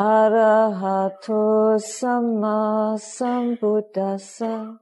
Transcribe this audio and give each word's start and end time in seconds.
Arahato 0.00 1.76
Samma 1.76 2.96
Sambuddhassa 2.96 4.78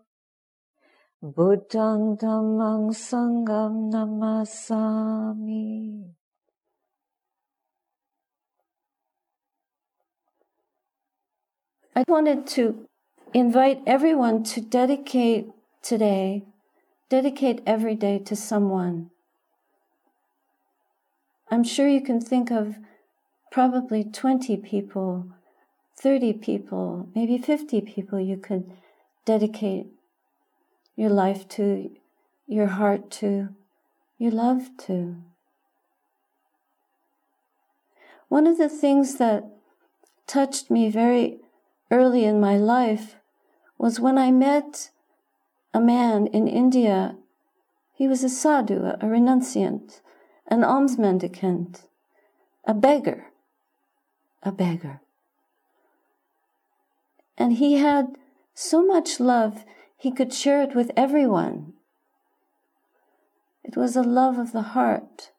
Buddhang 1.21 2.17
Dhammang 2.17 2.95
Sangham 2.95 3.91
Namasami 3.91 5.65
I 11.97 12.05
wanted 12.07 12.47
to 12.55 12.87
invite 13.35 13.81
everyone 13.89 14.45
to 14.45 14.61
dedicate 14.61 15.49
today, 15.83 16.45
dedicate 17.11 17.61
every 17.67 17.97
day 17.97 18.21
to 18.21 18.37
someone. 18.37 19.11
I'm 21.51 21.65
sure 21.65 21.89
you 21.89 22.03
can 22.03 22.21
think 22.21 22.53
of 22.53 22.77
probably 23.51 24.05
20 24.05 24.57
people, 24.59 25.27
30 25.97 26.35
people, 26.35 27.09
maybe 27.15 27.39
50 27.39 27.81
people 27.81 28.21
you 28.21 28.37
could 28.37 28.71
dedicate 29.25 29.87
your 30.97 31.11
life 31.11 31.49
to, 31.49 31.91
your 32.47 32.67
heart 32.67 33.11
to, 33.11 33.49
your 34.19 34.33
love 34.33 34.71
to. 34.79 35.17
One 38.29 38.47
of 38.47 38.59
the 38.59 38.69
things 38.69 39.17
that 39.17 39.45
touched 40.27 40.71
me 40.71 40.91
very 40.91 41.39
early 41.91 42.25
in 42.25 42.41
my 42.41 42.57
life 42.57 43.17
was 43.79 44.01
when 44.01 44.19
I 44.19 44.31
met 44.31 44.91
a 45.73 45.81
man 45.81 46.27
in 46.27 46.47
India. 46.47 47.17
He 47.95 48.07
was 48.07 48.23
a 48.23 48.29
sadhu, 48.29 48.85
a 48.85 49.07
renunciant, 49.07 50.01
an 50.49 50.63
alms 50.65 50.99
mendicant, 50.99 51.87
a 52.67 52.75
beggar 52.75 53.28
a 54.43 54.53
beggar. 54.53 55.01
And 57.37 57.55
he 57.55 57.75
had 57.75 58.17
so 58.55 58.85
much 58.85 59.21
love, 59.21 59.65
he 59.97 60.11
could 60.11 60.33
share 60.33 60.63
it 60.63 60.75
with 60.75 60.91
everyone. 60.97 61.75
It 63.63 63.77
was 63.77 63.97
a 63.97 64.03
love 64.03 64.39
of 64.39 64.53
the 64.53 64.63
heart. 64.63 65.31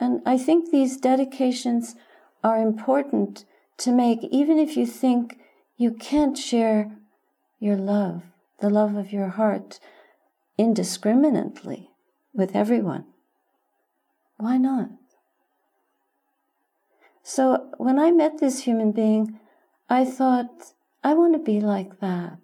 And 0.00 0.22
I 0.26 0.38
think 0.38 0.70
these 0.70 0.96
dedications 0.96 1.94
are 2.42 2.58
important 2.58 3.44
to 3.78 3.92
make, 3.92 4.22
even 4.24 4.58
if 4.58 4.76
you 4.76 4.86
think 4.86 5.38
you 5.76 5.92
can't 5.92 6.38
share 6.38 6.96
your 7.58 7.76
love, 7.76 8.22
the 8.60 8.70
love 8.70 8.94
of 8.96 9.12
your 9.12 9.28
heart, 9.28 9.80
indiscriminately 10.56 11.90
with 12.32 12.54
everyone. 12.54 13.06
Why 14.36 14.56
not? 14.56 14.90
So 17.26 17.70
when 17.78 17.98
I 17.98 18.10
met 18.10 18.38
this 18.38 18.60
human 18.60 18.92
being, 18.92 19.40
I 19.88 20.04
thought, 20.04 20.74
I 21.02 21.14
want 21.14 21.32
to 21.32 21.38
be 21.38 21.58
like 21.58 22.00
that. 22.00 22.38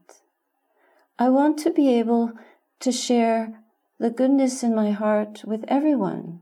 I 1.19 1.29
want 1.29 1.59
to 1.61 1.71
be 1.71 1.93
able 1.99 2.33
to 2.81 2.91
share 2.91 3.61
the 3.99 4.09
goodness 4.09 4.63
in 4.63 4.75
my 4.75 4.91
heart 4.91 5.43
with 5.45 5.67
everyone. 5.69 6.41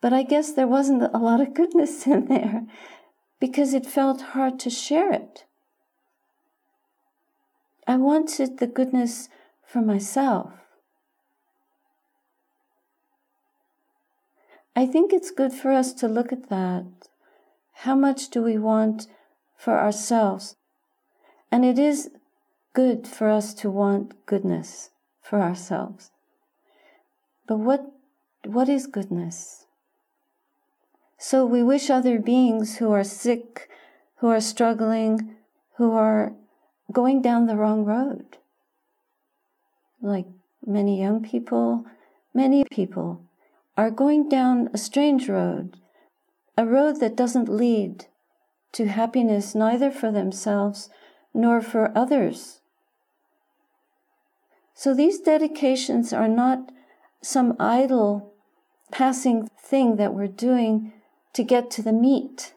But 0.00 0.14
I 0.14 0.22
guess 0.22 0.52
there 0.52 0.66
wasn't 0.66 1.02
a 1.02 1.18
lot 1.18 1.42
of 1.42 1.52
goodness 1.52 2.06
in 2.06 2.28
there 2.28 2.62
because 3.38 3.74
it 3.74 3.84
felt 3.84 4.32
hard 4.32 4.58
to 4.60 4.70
share 4.70 5.12
it. 5.12 5.44
I 7.86 7.96
wanted 7.96 8.58
the 8.58 8.66
goodness 8.66 9.28
for 9.66 9.82
myself. 9.82 10.63
I 14.76 14.86
think 14.86 15.12
it's 15.12 15.30
good 15.30 15.52
for 15.52 15.70
us 15.72 15.92
to 15.94 16.08
look 16.08 16.32
at 16.32 16.48
that. 16.48 16.86
How 17.72 17.94
much 17.94 18.28
do 18.28 18.42
we 18.42 18.58
want 18.58 19.06
for 19.56 19.78
ourselves? 19.78 20.56
And 21.50 21.64
it 21.64 21.78
is 21.78 22.10
good 22.72 23.06
for 23.06 23.28
us 23.28 23.54
to 23.54 23.70
want 23.70 24.26
goodness 24.26 24.90
for 25.22 25.40
ourselves. 25.40 26.10
But 27.46 27.58
what, 27.58 27.92
what 28.44 28.68
is 28.68 28.86
goodness? 28.86 29.66
So 31.18 31.46
we 31.46 31.62
wish 31.62 31.88
other 31.88 32.18
beings 32.18 32.78
who 32.78 32.90
are 32.90 33.04
sick, 33.04 33.70
who 34.16 34.28
are 34.28 34.40
struggling, 34.40 35.36
who 35.76 35.92
are 35.92 36.32
going 36.92 37.22
down 37.22 37.46
the 37.46 37.56
wrong 37.56 37.84
road. 37.84 38.38
Like 40.02 40.26
many 40.66 41.00
young 41.00 41.22
people, 41.22 41.86
many 42.34 42.64
people 42.70 43.22
are 43.76 43.90
going 43.90 44.28
down 44.28 44.68
a 44.72 44.78
strange 44.78 45.28
road, 45.28 45.76
a 46.56 46.64
road 46.64 47.00
that 47.00 47.16
doesn't 47.16 47.48
lead 47.48 48.06
to 48.72 48.86
happiness 48.86 49.54
neither 49.54 49.90
for 49.90 50.12
themselves 50.12 50.88
nor 51.32 51.60
for 51.60 51.96
others. 51.96 52.60
So 54.74 54.94
these 54.94 55.20
dedications 55.20 56.12
are 56.12 56.28
not 56.28 56.70
some 57.22 57.56
idle 57.58 58.32
passing 58.90 59.48
thing 59.58 59.96
that 59.96 60.14
we're 60.14 60.26
doing 60.26 60.92
to 61.32 61.42
get 61.42 61.70
to 61.72 61.82
the 61.82 61.92
meat. 61.92 62.54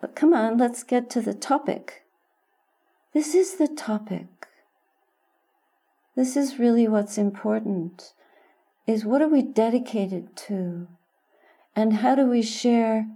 But 0.00 0.14
come 0.14 0.34
on, 0.34 0.58
let's 0.58 0.82
get 0.82 1.08
to 1.10 1.20
the 1.20 1.34
topic. 1.34 2.02
This 3.12 3.34
is 3.34 3.56
the 3.56 3.68
topic. 3.68 4.26
This 6.16 6.36
is 6.36 6.58
really 6.58 6.86
what's 6.86 7.16
important 7.16 8.12
is 8.86 9.04
what 9.04 9.22
are 9.22 9.28
we 9.28 9.42
dedicated 9.42 10.36
to? 10.36 10.88
And 11.76 11.94
how 11.94 12.14
do 12.14 12.26
we 12.26 12.42
share 12.42 13.08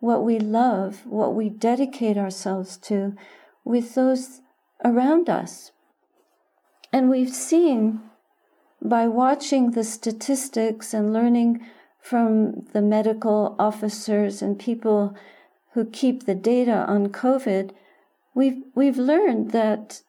what 0.00 0.24
we 0.24 0.38
love, 0.38 1.06
what 1.06 1.34
we 1.34 1.48
dedicate 1.48 2.16
ourselves 2.16 2.76
to 2.78 3.14
with 3.64 3.94
those 3.94 4.40
around 4.84 5.28
us? 5.28 5.72
And 6.92 7.08
we've 7.08 7.34
seen 7.34 8.00
by 8.80 9.06
watching 9.06 9.70
the 9.70 9.84
statistics 9.84 10.92
and 10.92 11.12
learning 11.12 11.64
from 12.00 12.66
the 12.72 12.82
medical 12.82 13.54
officers 13.58 14.42
and 14.42 14.58
people 14.58 15.14
who 15.74 15.84
keep 15.84 16.26
the 16.26 16.34
data 16.34 16.84
on 16.88 17.08
COVID, 17.08 17.70
we've, 18.34 18.60
we've 18.74 18.98
learned 18.98 19.52
that 19.52 20.02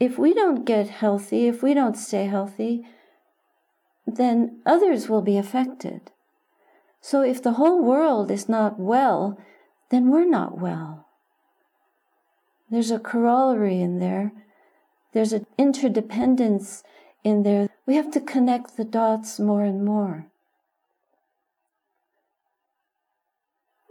if 0.00 0.18
we 0.18 0.32
don't 0.32 0.64
get 0.64 0.88
healthy, 0.88 1.46
if 1.46 1.62
we 1.62 1.74
don't 1.74 1.96
stay 1.96 2.26
healthy, 2.26 2.82
then 4.06 4.60
others 4.64 5.08
will 5.08 5.22
be 5.22 5.36
affected. 5.36 6.12
So 7.00 7.22
if 7.22 7.42
the 7.42 7.52
whole 7.52 7.82
world 7.82 8.30
is 8.30 8.48
not 8.48 8.78
well, 8.78 9.38
then 9.90 10.10
we're 10.10 10.28
not 10.28 10.58
well. 10.58 11.06
There's 12.70 12.90
a 12.90 12.98
corollary 12.98 13.80
in 13.80 13.98
there. 13.98 14.32
There's 15.12 15.32
an 15.32 15.46
interdependence 15.56 16.82
in 17.22 17.42
there. 17.42 17.68
We 17.86 17.96
have 17.96 18.10
to 18.12 18.20
connect 18.20 18.76
the 18.76 18.84
dots 18.84 19.38
more 19.38 19.64
and 19.64 19.84
more. 19.84 20.26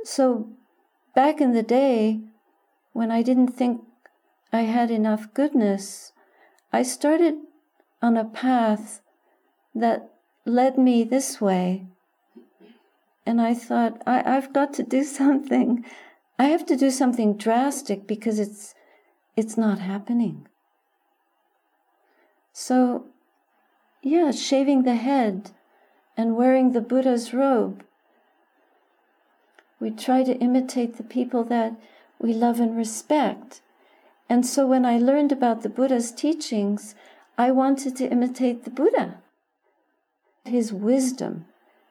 So 0.03 0.49
back 1.15 1.41
in 1.41 1.53
the 1.53 1.63
day, 1.63 2.21
when 2.93 3.11
I 3.11 3.21
didn't 3.21 3.49
think 3.49 3.81
I 4.53 4.61
had 4.61 4.91
enough 4.91 5.33
goodness, 5.33 6.11
I 6.71 6.83
started 6.83 7.35
on 8.01 8.17
a 8.17 8.25
path 8.25 9.01
that 9.75 10.09
led 10.45 10.77
me 10.77 11.03
this 11.03 11.41
way. 11.41 11.85
And 13.25 13.41
I 13.41 13.53
thought, 13.53 14.01
I, 14.07 14.37
I've 14.37 14.53
got 14.53 14.73
to 14.75 14.83
do 14.83 15.03
something. 15.19 15.85
I 16.39 16.45
have 16.45 16.65
to 16.67 16.75
do 16.75 16.89
something 16.89 17.37
drastic 17.37 18.07
because 18.07 18.39
it's 18.39 18.73
it's 19.35 19.57
not 19.57 19.79
happening. 19.79 20.47
So, 22.53 23.07
yeah, 24.01 24.31
shaving 24.31 24.83
the 24.83 24.95
head 24.95 25.51
and 26.15 26.37
wearing 26.37 26.71
the 26.71 26.79
Buddha's 26.79 27.33
robe. 27.33 27.83
We 29.77 29.91
try 29.91 30.23
to 30.23 30.37
imitate 30.37 30.95
the 30.95 31.03
people 31.03 31.43
that 31.45 31.73
we 32.17 32.33
love 32.33 32.61
and 32.61 32.77
respect. 32.77 33.61
And 34.29 34.45
so 34.45 34.65
when 34.65 34.85
I 34.85 34.97
learned 34.97 35.33
about 35.33 35.63
the 35.63 35.69
Buddha's 35.69 36.13
teachings, 36.13 36.95
I 37.37 37.51
wanted 37.51 37.97
to 37.97 38.09
imitate 38.09 38.63
the 38.63 38.71
Buddha 38.71 39.17
his 40.45 40.71
wisdom 40.71 41.45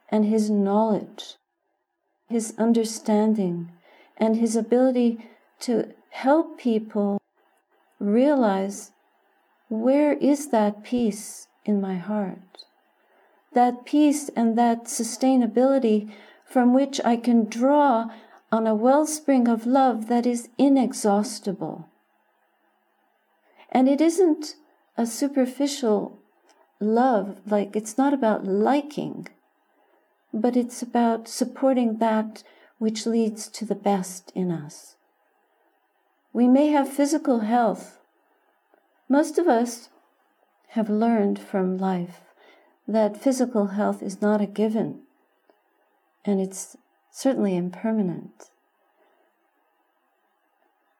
and 0.08 0.24
his 0.24 0.48
knowledge, 0.48 1.36
his 2.28 2.54
understanding, 2.56 3.70
and 4.16 4.36
his 4.36 4.56
ability 4.56 5.18
to 5.60 5.92
help 6.10 6.58
people 6.58 7.20
realize 7.98 8.92
where 9.68 10.12
is 10.14 10.48
that 10.48 10.84
peace 10.84 11.48
in 11.64 11.80
my 11.80 11.96
heart? 11.96 12.64
That 13.52 13.84
peace 13.84 14.30
and 14.36 14.56
that 14.58 14.84
sustainability 14.84 16.10
from 16.44 16.74
which 16.74 17.00
I 17.04 17.16
can 17.16 17.46
draw 17.46 18.08
on 18.52 18.66
a 18.66 18.74
wellspring 18.74 19.48
of 19.48 19.66
love 19.66 20.06
that 20.08 20.26
is 20.26 20.48
inexhaustible. 20.58 21.88
And 23.70 23.88
it 23.88 24.00
isn't 24.00 24.54
a 24.96 25.06
superficial 25.06 26.20
love, 26.84 27.40
like 27.46 27.74
it's 27.74 27.98
not 27.98 28.12
about 28.12 28.44
liking, 28.44 29.28
but 30.32 30.56
it's 30.56 30.82
about 30.82 31.28
supporting 31.28 31.98
that 31.98 32.42
which 32.78 33.06
leads 33.06 33.48
to 33.48 33.64
the 33.64 33.74
best 33.74 34.30
in 34.34 34.50
us. 34.50 34.96
We 36.32 36.48
may 36.48 36.68
have 36.68 36.88
physical 36.88 37.40
health. 37.40 37.98
Most 39.08 39.38
of 39.38 39.48
us 39.48 39.88
have 40.70 40.90
learned 40.90 41.38
from 41.38 41.78
life 41.78 42.20
that 42.86 43.16
physical 43.16 43.68
health 43.68 44.02
is 44.02 44.20
not 44.20 44.40
a 44.40 44.46
given, 44.46 45.00
and 46.24 46.40
it's 46.40 46.76
certainly 47.10 47.56
impermanent. 47.56 48.50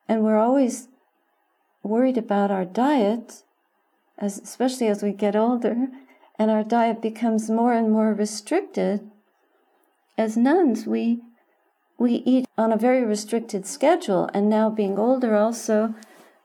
And 0.09 0.23
we're 0.23 0.39
always 0.39 0.89
worried 1.83 2.17
about 2.17 2.51
our 2.51 2.65
diet, 2.65 3.43
as, 4.19 4.39
especially 4.39 4.89
as 4.89 5.03
we 5.03 5.13
get 5.13 5.37
older, 5.37 5.89
and 6.39 6.51
our 6.51 6.65
diet 6.65 7.01
becomes 7.01 7.51
more 7.51 7.73
and 7.73 7.91
more 7.91 8.13
restricted. 8.13 9.11
As 10.17 10.37
nuns, 10.37 10.87
we 10.87 11.21
we 11.97 12.15
eat 12.27 12.47
on 12.59 12.73
a 12.73 12.77
very 12.77 13.05
restricted 13.05 13.67
schedule, 13.67 14.29
and 14.35 14.49
now 14.49 14.69
being 14.69 14.99
older, 14.99 15.37
also, 15.37 15.95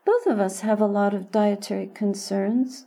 both 0.06 0.28
of 0.28 0.40
us 0.40 0.60
have 0.62 0.80
a 0.80 0.86
lot 0.86 1.14
of 1.14 1.32
dietary 1.32 1.90
concerns. 1.94 2.86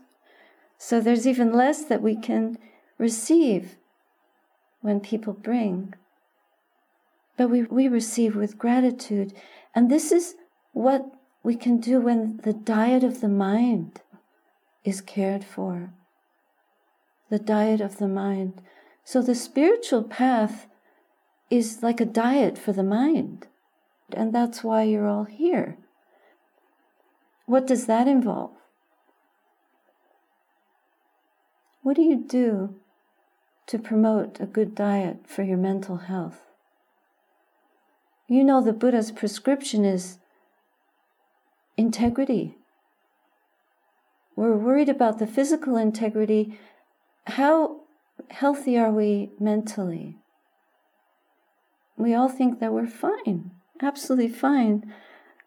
So 0.79 1.00
there's 1.00 1.26
even 1.26 1.52
less 1.52 1.84
that 1.84 2.02
we 2.02 2.17
can 2.17 2.58
receive 2.99 3.76
when 4.81 5.00
people 5.00 5.32
bring. 5.32 5.94
But 7.37 7.49
we, 7.49 7.62
we 7.62 7.88
receive 7.88 8.37
with 8.37 8.58
gratitude. 8.58 9.32
And 9.75 9.90
this 9.90 10.12
is 10.12 10.34
what 10.73 11.05
we 11.43 11.56
can 11.56 11.79
do 11.79 12.00
when 12.00 12.38
the 12.44 12.52
diet 12.52 13.02
of 13.02 13.20
the 13.20 13.29
mind 13.29 14.00
is 14.84 15.00
cared 15.00 15.44
for. 15.44 15.93
The 17.31 17.38
diet 17.38 17.81
of 17.81 17.99
the 17.99 18.08
mind. 18.08 18.61
So 19.05 19.23
the 19.23 19.34
spiritual 19.34 20.02
path 20.02 20.67
is 21.50 21.82
like 21.82 22.00
a 22.00 22.06
diet 22.06 22.58
for 22.58 22.73
the 22.73 22.82
mind. 22.82 23.46
And 24.12 24.32
that's 24.32 24.62
why 24.62 24.82
you're 24.82 25.06
all 25.06 25.25
here. 25.25 25.79
What 27.46 27.67
does 27.67 27.87
that 27.87 28.08
involve? 28.08 28.52
What 31.82 31.96
do 31.96 32.02
you 32.02 32.17
do 32.17 32.76
to 33.67 33.79
promote 33.79 34.40
a 34.40 34.46
good 34.46 34.75
diet 34.75 35.26
for 35.26 35.43
your 35.43 35.56
mental 35.56 35.96
health? 35.96 36.40
You 38.29 38.44
know, 38.44 38.62
the 38.62 38.73
Buddha's 38.73 39.11
prescription 39.11 39.84
is 39.84 40.19
integrity. 41.76 42.56
We're 44.37 44.56
worried 44.56 44.88
about 44.88 45.19
the 45.19 45.26
physical 45.26 45.76
integrity. 45.76 46.58
How 47.26 47.82
healthy 48.31 48.79
are 48.79 48.90
we 48.90 49.31
mentally? 49.38 50.17
We 51.96 52.14
all 52.14 52.29
think 52.29 52.58
that 52.61 52.73
we're 52.73 52.87
fine, 52.87 53.50
absolutely 53.81 54.29
fine, 54.29 54.93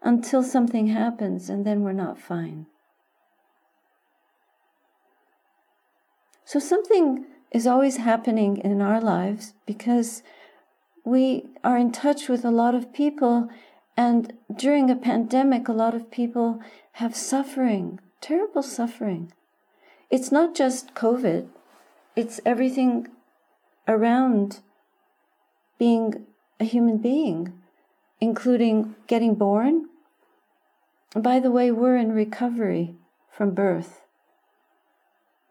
until 0.01 0.43
something 0.43 0.87
happens 0.87 1.49
and 1.49 1.65
then 1.65 1.81
we're 1.81 1.91
not 1.91 2.19
fine. 2.19 2.67
So 6.45 6.59
something 6.59 7.25
is 7.51 7.65
always 7.65 7.97
happening 7.97 8.57
in 8.57 8.81
our 8.81 9.01
lives 9.01 9.53
because 9.65 10.21
we 11.03 11.45
are 11.63 11.77
in 11.77 11.91
touch 11.91 12.29
with 12.29 12.45
a 12.45 12.51
lot 12.51 12.75
of 12.75 12.93
people, 12.93 13.49
and 13.97 14.33
during 14.55 14.89
a 14.89 14.95
pandemic, 14.95 15.67
a 15.67 15.73
lot 15.73 15.95
of 15.95 16.11
people 16.11 16.61
have 16.93 17.15
suffering, 17.15 17.99
terrible 18.21 18.63
suffering. 18.63 19.31
It's 20.09 20.31
not 20.31 20.55
just 20.55 20.93
COVID, 20.93 21.47
it's 22.15 22.39
everything 22.45 23.07
around 23.87 24.59
being 25.77 26.25
a 26.59 26.63
human 26.63 26.97
being, 26.97 27.53
including 28.21 28.95
getting 29.07 29.35
born. 29.35 29.87
By 31.15 31.39
the 31.39 31.51
way, 31.51 31.71
we're 31.71 31.97
in 31.97 32.11
recovery 32.11 32.95
from 33.31 33.53
birth. 33.53 34.01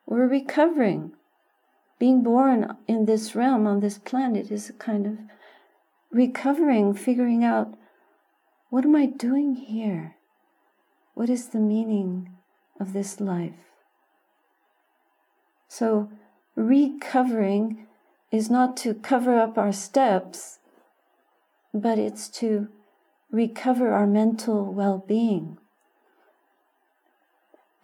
We're 0.06 0.26
recovering. 0.26 1.12
Being 1.98 2.22
born 2.22 2.76
in 2.86 3.06
this 3.06 3.34
realm, 3.34 3.66
on 3.66 3.80
this 3.80 3.98
planet, 3.98 4.50
is 4.50 4.68
a 4.68 4.74
kind 4.74 5.06
of 5.06 5.18
recovering, 6.10 6.94
figuring 6.94 7.44
out 7.44 7.74
what 8.70 8.84
am 8.84 8.96
I 8.96 9.06
doing 9.06 9.54
here? 9.54 10.16
What 11.14 11.30
is 11.30 11.48
the 11.48 11.60
meaning 11.60 12.33
of 12.80 12.92
this 12.92 13.20
life? 13.20 13.54
So, 15.68 16.10
recovering 16.54 17.86
is 18.30 18.50
not 18.50 18.76
to 18.78 18.94
cover 18.94 19.38
up 19.38 19.58
our 19.58 19.72
steps, 19.72 20.58
but 21.72 21.98
it's 21.98 22.28
to 22.28 22.68
recover 23.30 23.92
our 23.92 24.06
mental 24.06 24.72
well 24.72 25.04
being. 25.06 25.58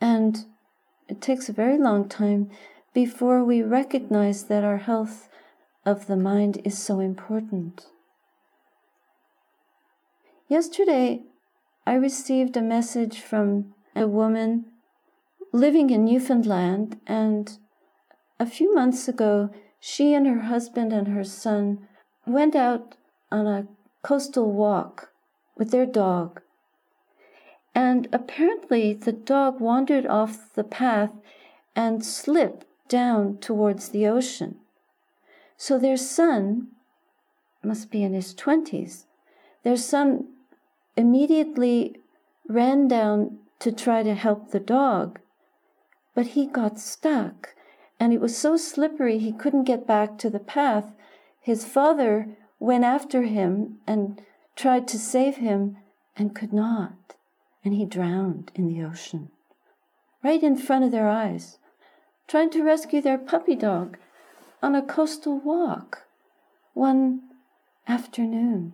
And 0.01 0.47
it 1.09 1.21
takes 1.21 1.49
a 1.49 1.53
very 1.53 1.79
long 1.79 2.09
time 2.09 2.51
before 2.95 3.45
we 3.45 3.63
recognize 3.63 4.45
that 4.45 4.65
our 4.65 4.79
health 4.79 5.29
of 5.85 6.07
the 6.07 6.17
mind 6.17 6.61
is 6.65 6.79
so 6.79 7.01
important. 7.01 7.87
Yesterday, 10.49 11.23
I 11.87 11.95
received 11.95 12.57
a 12.57 12.63
message 12.63 13.21
from 13.21 13.75
a 13.95 14.07
woman 14.07 14.67
living 15.53 15.91
in 15.91 16.05
Newfoundland, 16.05 17.01
and 17.07 17.59
a 18.39 18.47
few 18.47 18.75
months 18.75 19.09
ago, 19.09 19.51
she 19.81 20.15
and 20.15 20.27
her 20.27 20.43
husband 20.43 20.93
and 20.93 21.09
her 21.09 21.25
son 21.25 21.87
went 22.27 22.55
out 22.55 22.97
on 23.33 23.47
a 23.47 23.67
coastal 24.03 24.53
walk 24.53 25.11
with 25.57 25.71
their 25.71 25.87
dog. 25.87 26.41
And 27.75 28.09
apparently, 28.13 28.95
the 28.95 29.13
dog 29.13 29.61
wandered 29.61 30.07
off 30.07 30.53
the 30.55 30.65
path 30.65 31.13
and 31.77 32.05
slipped 32.05 32.67
down 32.89 33.39
towards 33.39 33.91
the 33.91 34.07
ocean. 34.07 34.57
So 35.57 35.79
their 35.79 35.97
son, 35.97 36.69
must 37.63 37.91
be 37.91 38.03
in 38.03 38.15
his 38.15 38.35
20s, 38.35 39.05
their 39.63 39.77
son 39.77 40.27
immediately 40.97 42.01
ran 42.49 42.89
down 42.89 43.39
to 43.61 43.71
try 43.71 44.03
to 44.03 44.15
help 44.15 44.51
the 44.51 44.61
dog, 44.61 45.21
but 46.15 46.29
he 46.29 46.47
got 46.47 46.79
stuck 46.79 47.55
and 48.01 48.15
it 48.15 48.21
was 48.21 48.37
so 48.37 48.57
slippery 48.57 49.19
he 49.19 49.31
couldn't 49.31 49.65
get 49.65 49.87
back 49.87 50.17
to 50.19 50.31
the 50.31 50.41
path. 50.41 50.93
His 51.39 51.67
father 51.67 52.29
went 52.59 52.83
after 52.83 53.23
him 53.23 53.79
and 53.87 54.23
tried 54.57 54.89
to 54.89 54.99
save 54.99 55.37
him 55.37 55.77
and 56.17 56.35
could 56.35 56.53
not. 56.53 57.15
And 57.63 57.75
he 57.75 57.85
drowned 57.85 58.51
in 58.55 58.67
the 58.67 58.83
ocean, 58.83 59.29
right 60.25 60.43
in 60.43 60.57
front 60.57 60.85
of 60.85 60.91
their 60.91 61.09
eyes, 61.09 61.59
trying 62.27 62.49
to 62.51 62.65
rescue 62.65 63.03
their 63.03 63.19
puppy 63.19 63.55
dog 63.55 63.99
on 64.63 64.75
a 64.75 64.83
coastal 64.83 65.39
walk 65.39 66.05
one 66.73 67.21
afternoon. 67.87 68.73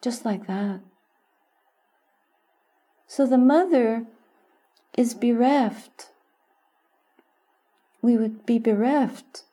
Just 0.00 0.24
like 0.24 0.46
that. 0.46 0.80
So 3.06 3.26
the 3.26 3.38
mother 3.38 4.06
is 4.96 5.14
bereft. 5.14 6.10
We 8.02 8.16
would 8.16 8.46
be 8.46 8.58
bereft 8.58 9.44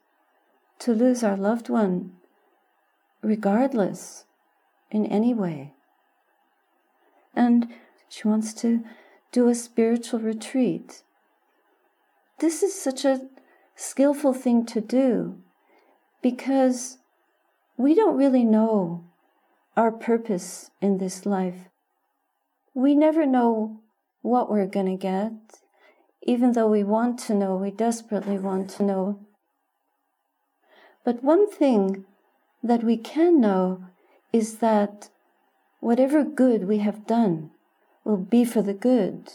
to 0.79 0.93
lose 0.93 1.23
our 1.23 1.37
loved 1.37 1.69
one, 1.69 2.13
regardless, 3.21 4.25
in 4.89 5.05
any 5.05 5.33
way. 5.33 5.73
And 7.35 7.69
she 8.09 8.27
wants 8.27 8.53
to 8.55 8.83
do 9.31 9.47
a 9.47 9.55
spiritual 9.55 10.19
retreat. 10.19 11.03
This 12.39 12.61
is 12.61 12.79
such 12.79 13.05
a 13.05 13.29
skillful 13.75 14.33
thing 14.33 14.65
to 14.65 14.81
do 14.81 15.37
because 16.21 16.97
we 17.77 17.95
don't 17.95 18.17
really 18.17 18.43
know 18.43 19.05
our 19.77 19.91
purpose 19.91 20.71
in 20.81 20.97
this 20.97 21.25
life. 21.25 21.69
We 22.73 22.95
never 22.95 23.25
know 23.25 23.80
what 24.21 24.49
we're 24.49 24.67
going 24.67 24.85
to 24.85 24.95
get, 24.95 25.31
even 26.23 26.53
though 26.53 26.67
we 26.67 26.83
want 26.83 27.19
to 27.19 27.33
know, 27.33 27.55
we 27.55 27.71
desperately 27.71 28.37
want 28.37 28.69
to 28.69 28.83
know. 28.83 29.19
But 31.03 31.23
one 31.23 31.49
thing 31.49 32.05
that 32.61 32.83
we 32.83 32.97
can 32.97 33.41
know 33.41 33.85
is 34.31 34.57
that 34.57 35.09
whatever 35.79 36.23
good 36.23 36.67
we 36.67 36.77
have 36.77 37.07
done 37.07 37.51
will 38.03 38.17
be 38.17 38.45
for 38.45 38.61
the 38.61 38.73
good, 38.73 39.31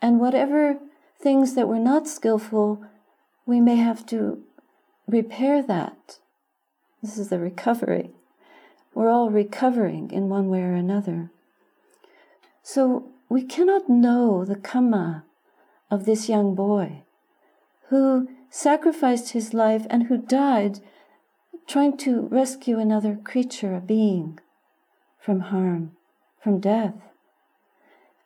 and 0.00 0.20
whatever 0.20 0.78
things 1.20 1.54
that 1.54 1.68
were 1.68 1.78
not 1.78 2.08
skillful, 2.08 2.84
we 3.46 3.60
may 3.60 3.76
have 3.76 4.06
to 4.06 4.42
repair 5.06 5.62
that. 5.62 6.18
This 7.02 7.18
is 7.18 7.28
the 7.28 7.38
recovery. 7.38 8.10
We're 8.94 9.10
all 9.10 9.30
recovering 9.30 10.10
in 10.10 10.28
one 10.28 10.48
way 10.48 10.60
or 10.60 10.74
another. 10.74 11.30
So 12.62 13.11
we 13.32 13.42
cannot 13.42 13.88
know 13.88 14.44
the 14.44 14.56
karma 14.56 15.24
of 15.90 16.04
this 16.04 16.28
young 16.28 16.54
boy 16.54 17.02
who 17.88 18.28
sacrificed 18.50 19.32
his 19.32 19.54
life 19.54 19.86
and 19.88 20.02
who 20.02 20.18
died 20.18 20.80
trying 21.66 21.96
to 21.96 22.28
rescue 22.28 22.78
another 22.78 23.16
creature, 23.16 23.74
a 23.74 23.80
being, 23.80 24.38
from 25.18 25.40
harm, 25.40 25.92
from 26.42 26.60
death. 26.60 26.92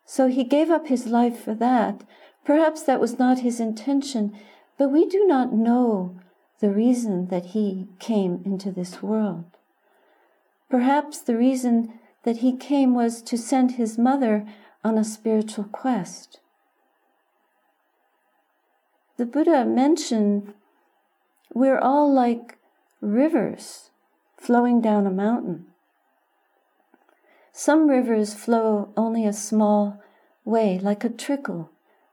So 0.05 0.27
he 0.27 0.43
gave 0.43 0.71
up 0.71 0.89
his 0.89 1.07
life 1.07 1.39
for 1.39 1.55
that. 1.55 2.03
Perhaps 2.45 2.83
that 2.83 2.99
was 2.99 3.17
not 3.17 3.41
his 3.41 3.61
intention, 3.61 4.37
but 4.77 4.89
we 4.89 5.07
do 5.07 5.25
not 5.25 5.53
know 5.53 6.19
the 6.59 6.71
reason 6.71 7.29
that 7.29 7.47
he 7.47 7.87
came 8.01 8.43
into 8.45 8.73
this 8.73 9.05
world. 9.05 9.45
Perhaps 10.69 11.21
the 11.21 11.37
reason 11.37 12.01
that 12.25 12.39
he 12.39 12.57
came 12.57 12.93
was 12.93 13.23
to 13.23 13.39
send 13.39 13.73
his 13.73 13.97
mother 13.97 14.45
on 14.87 14.97
a 14.97 15.02
spiritual 15.02 15.64
quest. 15.64 16.38
The 19.16 19.26
Buddha 19.26 19.64
mentioned 19.64 20.55
we're 21.52 21.81
all 21.81 22.12
like 22.14 22.59
rivers 23.00 23.90
flowing 24.37 24.81
down 24.81 25.05
a 25.05 25.11
mountain. 25.11 25.66
Some 27.52 27.88
rivers 27.88 28.33
flow 28.33 28.93
only 28.97 29.26
a 29.26 29.33
small 29.33 30.00
way, 30.45 30.78
like 30.78 31.02
a 31.02 31.09
trickle 31.09 31.71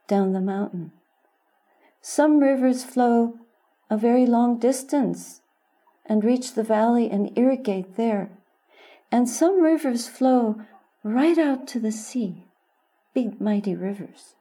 down 0.07 0.33
the 0.33 0.41
mountain. 0.41 0.93
Some 2.01 2.39
rivers 2.39 2.83
flow 2.83 3.37
a 3.91 3.97
very 3.97 4.25
long 4.25 4.57
distance 4.57 5.41
and 6.07 6.23
reach 6.23 6.55
the 6.55 6.63
valley 6.63 7.07
and 7.11 7.37
irrigate 7.37 7.97
there. 7.97 8.31
And 9.11 9.29
some 9.29 9.61
rivers 9.61 10.07
flow 10.07 10.59
right 11.03 11.37
out 11.37 11.67
to 11.67 11.79
the 11.79 11.91
sea, 11.91 12.42
big, 13.13 13.39
mighty 13.39 13.75
rivers. 13.75 14.35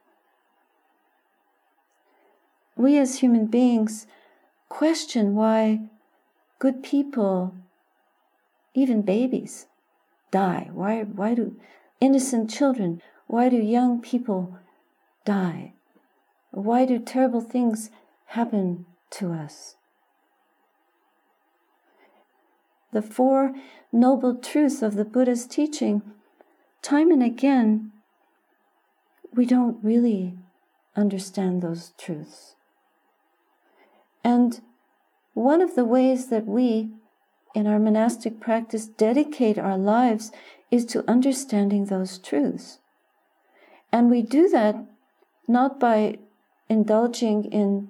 We 2.75 2.97
as 2.97 3.19
human 3.19 3.47
beings 3.47 4.07
question 4.69 5.35
why 5.35 5.81
good 6.59 6.81
people, 6.81 7.53
even 8.73 9.01
babies, 9.01 9.67
die. 10.31 10.69
Why, 10.73 11.03
why 11.03 11.35
do 11.35 11.55
innocent 11.99 12.49
children, 12.49 13.01
why 13.27 13.49
do 13.49 13.57
young 13.57 14.01
people 14.01 14.57
die? 15.25 15.73
Why 16.51 16.85
do 16.85 16.99
terrible 16.99 17.41
things 17.41 17.91
happen 18.27 18.85
to 19.11 19.31
us? 19.31 19.75
the 22.93 23.01
Four 23.01 23.53
Noble 23.91 24.35
Truths 24.35 24.81
of 24.81 24.95
the 24.95 25.03
Buddha's 25.03 25.45
teaching, 25.45 26.03
time 26.81 27.11
and 27.11 27.23
again, 27.23 27.91
we 29.35 29.45
don't 29.45 29.83
really 29.83 30.35
understand 30.95 31.61
those 31.61 31.93
truths. 31.97 32.55
And 34.23 34.61
one 35.33 35.61
of 35.61 35.75
the 35.75 35.85
ways 35.85 36.27
that 36.27 36.45
we, 36.45 36.91
in 37.55 37.67
our 37.67 37.79
monastic 37.79 38.39
practice, 38.39 38.85
dedicate 38.85 39.57
our 39.57 39.77
lives 39.77 40.31
is 40.71 40.85
to 40.85 41.09
understanding 41.09 41.85
those 41.85 42.17
truths. 42.17 42.79
And 43.91 44.09
we 44.09 44.21
do 44.21 44.49
that 44.49 44.75
not 45.47 45.79
by 45.79 46.17
indulging 46.69 47.45
in 47.45 47.89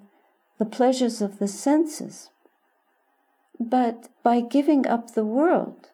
the 0.60 0.66
pleasures 0.66 1.22
of 1.22 1.40
the 1.40 1.48
senses, 1.48 2.30
but 3.60 4.10
by 4.24 4.42
giving 4.42 4.88
up 4.88 5.14
the 5.14 5.26
world, 5.26 5.90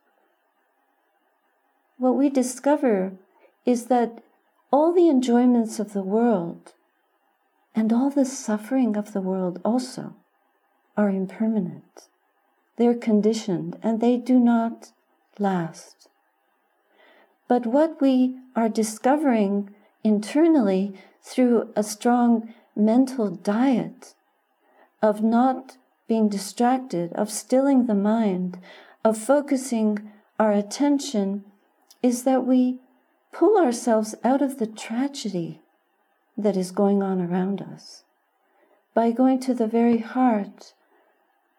what 1.98 2.16
we 2.16 2.30
discover 2.30 3.14
is 3.66 3.88
that 3.88 4.24
all 4.72 4.94
the 4.94 5.10
enjoyments 5.10 5.80
of 5.80 5.94
the 5.94 6.04
world 6.04 6.74
and 7.76 7.92
all 7.92 8.10
the 8.10 8.26
suffering 8.26 8.96
of 8.96 9.14
the 9.14 9.22
world 9.22 9.60
also 9.64 10.16
are 10.96 11.10
impermanent. 11.10 12.08
They're 12.78 12.96
conditioned 12.96 13.78
and 13.82 14.00
they 14.00 14.18
do 14.18 14.40
not 14.40 14.92
last. 15.38 16.10
But 17.48 17.66
what 17.66 18.00
we 18.00 18.38
are 18.56 18.70
discovering 18.70 19.74
internally 20.04 20.94
through 21.22 21.72
a 21.76 21.84
strong 21.84 22.54
mental 22.76 23.30
diet 23.30 24.14
of 25.02 25.24
not 25.24 25.78
being 26.08 26.30
distracted, 26.30 27.14
of 27.14 27.32
stilling 27.32 27.86
the 27.86 27.96
mind, 27.96 28.60
of 29.04 29.18
focusing 29.18 30.12
our 30.38 30.52
attention, 30.52 31.44
is 32.02 32.24
that 32.24 32.46
we 32.46 32.80
pull 33.32 33.58
ourselves 33.58 34.16
out 34.24 34.42
of 34.42 34.60
the 34.60 34.68
tragedy 34.68 35.62
that 36.38 36.58
is 36.58 36.72
going 36.72 37.04
on 37.04 37.22
around 37.22 37.62
us 37.62 38.04
by 38.94 39.12
going 39.12 39.40
to 39.40 39.54
the 39.54 39.68
very 39.68 40.00
heart 40.00 40.74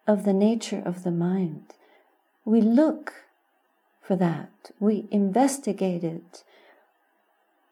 of 0.07 0.25
the 0.25 0.33
nature 0.33 0.83
of 0.85 1.05
the 1.05 1.11
mind. 1.11 1.75
We 2.45 2.61
look 2.61 3.13
for 4.03 4.17
that, 4.17 4.71
we 4.81 5.07
investigate 5.11 6.03
it, 6.03 6.43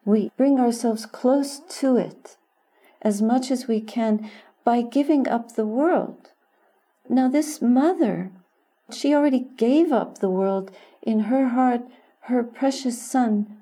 we 0.04 0.30
bring 0.36 0.60
ourselves 0.60 1.06
close 1.06 1.60
to 1.80 1.96
it 1.96 2.36
as 3.02 3.20
much 3.20 3.50
as 3.50 3.66
we 3.66 3.80
can 3.80 4.30
by 4.64 4.82
giving 4.82 5.26
up 5.26 5.54
the 5.54 5.66
world 5.66 6.28
now, 7.08 7.28
this 7.28 7.62
mother, 7.62 8.30
she 8.92 9.14
already 9.14 9.46
gave 9.56 9.92
up 9.92 10.18
the 10.18 10.28
world. 10.28 10.70
In 11.02 11.20
her 11.20 11.48
heart, 11.48 11.82
her 12.22 12.42
precious 12.42 13.00
son 13.00 13.57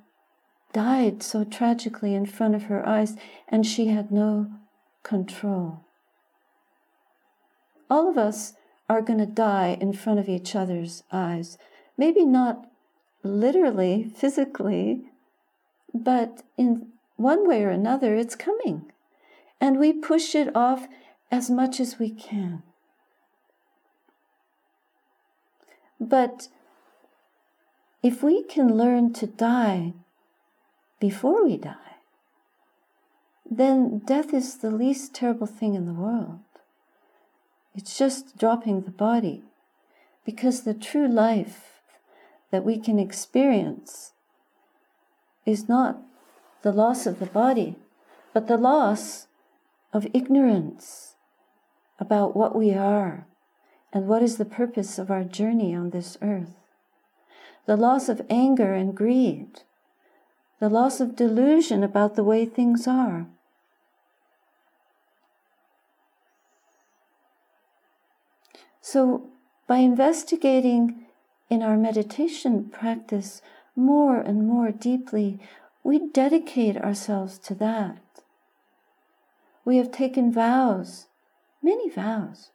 died 0.77 1.23
so 1.23 1.43
tragically 1.43 2.15
in 2.15 2.27
front 2.27 2.55
of 2.55 2.65
her 2.65 2.87
eyes, 2.87 3.17
and 3.49 3.65
she 3.65 3.87
had 3.87 4.13
no 4.13 4.47
control. 5.03 5.81
All 7.89 8.11
of 8.11 8.19
us 8.19 8.53
are 8.87 9.01
going 9.01 9.19
to 9.19 9.25
die 9.25 9.79
in 9.81 9.95
front 9.95 10.19
of 10.19 10.29
each 10.29 10.55
other's 10.55 11.03
eyes. 11.11 11.57
Maybe 11.97 12.27
not 12.27 12.69
literally, 13.23 14.13
physically, 14.15 15.05
but 15.95 16.43
in 16.59 16.89
one 17.17 17.49
way 17.49 17.65
or 17.65 17.71
another, 17.71 18.15
it's 18.15 18.37
coming. 18.37 18.93
And 19.59 19.79
we 19.79 19.95
push 19.95 20.35
it 20.35 20.55
off 20.55 20.89
as 21.31 21.49
much 21.49 21.81
as 21.81 21.99
we 21.99 22.11
can. 22.11 22.63
But 25.99 26.49
if 28.03 28.23
we 28.23 28.43
can 28.43 28.77
learn 28.77 29.15
to 29.15 29.27
die 29.27 29.95
before 31.01 31.45
we 31.45 31.57
die, 31.57 31.75
then 33.49 34.01
death 34.05 34.35
is 34.35 34.57
the 34.57 34.71
least 34.71 35.15
terrible 35.15 35.47
thing 35.47 35.75
in 35.75 35.87
the 35.87 35.93
world. 35.93 36.41
It's 37.75 37.99
just 37.99 38.39
dropping 38.39 38.83
the 38.83 38.91
body. 38.91 39.45
Because 40.25 40.63
the 40.63 40.75
true 40.75 41.07
life 41.07 41.81
that 42.51 42.65
we 42.65 42.79
can 42.79 42.99
experience 42.99 44.13
is 45.45 45.69
not 45.69 46.03
the 46.63 46.73
loss 46.73 47.07
of 47.07 47.21
the 47.21 47.27
body, 47.27 47.77
but 48.33 48.49
the 48.49 48.57
loss 48.57 49.29
of 49.93 50.07
ignorance 50.13 51.15
about 52.01 52.35
what 52.35 52.57
we 52.57 52.75
are 52.75 53.27
and 53.93 54.09
what 54.09 54.23
is 54.23 54.37
the 54.37 54.45
purpose 54.45 54.99
of 54.99 55.11
our 55.11 55.23
journey 55.23 55.75
on 55.75 55.91
this 55.91 56.19
earth. 56.21 56.57
The 57.67 57.77
loss 57.77 58.09
of 58.09 58.23
anger 58.29 58.75
and 58.75 58.97
greed, 58.97 59.63
the 60.59 60.69
loss 60.69 61.01
of 61.01 61.17
delusion 61.17 61.83
about 61.83 62.15
the 62.15 62.25
way 62.25 62.47
things 62.47 62.87
are. 62.87 63.27
So, 68.81 69.29
by 69.67 69.79
investigating 69.79 71.07
in 71.51 71.63
our 71.63 71.77
meditation 71.77 72.71
practice 72.71 73.43
more 73.75 74.19
and 74.19 74.47
more 74.47 74.71
deeply, 74.71 75.41
we 75.83 76.09
dedicate 76.11 76.77
ourselves 76.77 77.39
to 77.41 77.55
that. 77.57 77.99
We 79.65 79.77
have 79.79 79.91
taken 79.91 80.33
vows, 80.33 81.07
many 81.63 81.91
vows, 81.91 82.51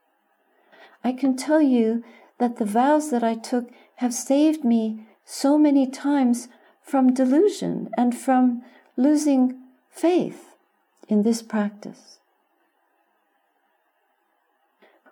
I 1.04 1.14
can 1.14 1.36
tell 1.36 1.62
you 1.62 2.04
that 2.38 2.58
the 2.58 2.66
vows 2.66 3.10
that 3.12 3.24
I 3.24 3.36
took 3.36 3.70
have 3.96 4.14
saved 4.14 4.64
me 4.64 5.08
so 5.26 5.58
many 5.58 5.88
times 5.88 6.48
from 6.84 7.14
delusion 7.14 7.90
and 7.98 8.18
from 8.18 8.64
losing 8.98 9.60
faith 9.90 10.56
in 11.08 11.24
this 11.24 11.42
practice. 11.42 12.20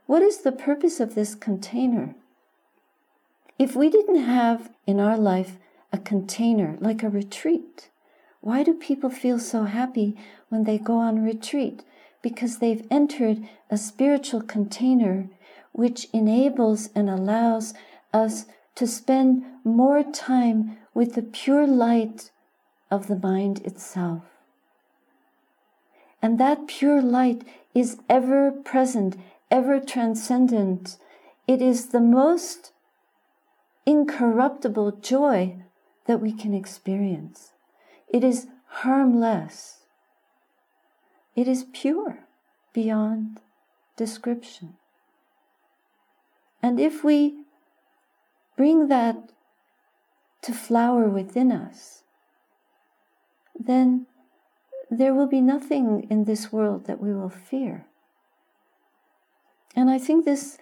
What 0.05 0.21
is 0.21 0.39
the 0.39 0.51
purpose 0.51 0.99
of 0.99 1.15
this 1.15 1.35
container? 1.35 2.15
if 3.59 3.75
we 3.75 3.89
didn't 3.89 4.23
have 4.23 4.71
in 4.87 5.01
our 5.01 5.17
life 5.17 5.57
a 5.91 5.97
container, 5.97 6.77
like 6.79 7.03
a 7.03 7.09
retreat, 7.09 7.89
why 8.39 8.63
do 8.63 8.73
people 8.73 9.09
feel 9.09 9.37
so 9.37 9.65
happy 9.65 10.15
when 10.47 10.63
they 10.63 10.77
go 10.77 10.97
on 10.97 11.23
retreat? 11.23 11.83
Because 12.21 12.59
they've 12.59 12.87
entered 12.89 13.47
a 13.69 13.77
spiritual 13.77 14.41
container 14.41 15.27
which 15.73 16.07
enables 16.13 16.89
and 16.95 17.09
allows 17.09 17.73
us 18.13 18.45
to 18.75 18.87
spend 18.87 19.43
more 19.65 20.03
time 20.03 20.77
with 20.99 21.15
the 21.15 21.21
pure 21.21 21.65
light 21.65 22.29
of 22.91 23.07
the 23.07 23.15
mind 23.15 23.65
itself. 23.65 24.23
And 26.21 26.37
that 26.37 26.67
pure 26.67 27.01
light 27.01 27.45
is 27.73 27.99
ever 28.09 28.51
present, 28.51 29.15
ever 29.49 29.79
transcendent. 29.79 30.97
It 31.47 31.61
is 31.61 31.91
the 31.91 32.01
most 32.01 32.73
incorruptible 33.85 34.99
joy 34.99 35.63
that 36.05 36.19
we 36.19 36.33
can 36.33 36.53
experience. 36.53 37.53
It 38.09 38.25
is 38.25 38.47
harmless. 38.81 39.85
It 41.33 41.47
is 41.47 41.63
pure 41.71 42.25
beyond 42.73 43.39
description. 43.95 44.73
And 46.61 46.77
if 46.77 47.05
we 47.05 47.45
bring 48.57 48.89
that 48.89 49.31
to 50.41 50.53
flower 50.53 51.09
within 51.09 51.51
us, 51.51 52.03
then 53.57 54.05
there 54.89 55.13
will 55.13 55.27
be 55.27 55.41
nothing 55.41 56.07
in 56.09 56.23
this 56.23 56.51
world 56.51 56.85
that 56.85 57.01
we 57.01 57.13
will 57.13 57.29
fear. 57.29 57.85
And 59.75 59.89
I 59.89 59.99
think 59.99 60.25
this 60.25 60.57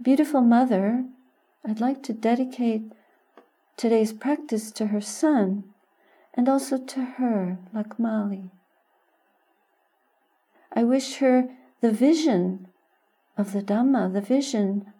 beautiful 0.00 0.40
mother, 0.40 1.04
I'd 1.66 1.80
like 1.80 2.02
to 2.04 2.12
dedicate 2.12 2.92
today's 3.76 4.12
practice 4.12 4.70
to 4.72 4.88
her 4.88 5.00
son 5.00 5.64
and 6.34 6.48
also 6.48 6.78
to 6.78 7.04
her, 7.16 7.58
Lakmali. 7.74 8.50
I 10.74 10.84
wish 10.84 11.16
her 11.16 11.48
the 11.80 11.92
vision 11.92 12.68
of 13.36 13.52
the 13.52 13.62
Dhamma, 13.62 14.12
the 14.12 14.20
vision, 14.20 14.92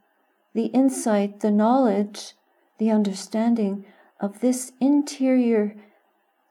the 0.54 0.66
insight, 0.66 1.40
the 1.40 1.50
knowledge, 1.50 2.34
the 2.78 2.90
understanding 2.90 3.84
of 4.22 4.40
this 4.40 4.72
interior 4.80 5.74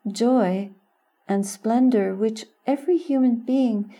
joy 0.05 0.69
and 1.27 1.45
splendor 1.45 2.13
which 2.13 2.45
every 2.67 2.97
human 2.97 3.37
being 3.37 3.95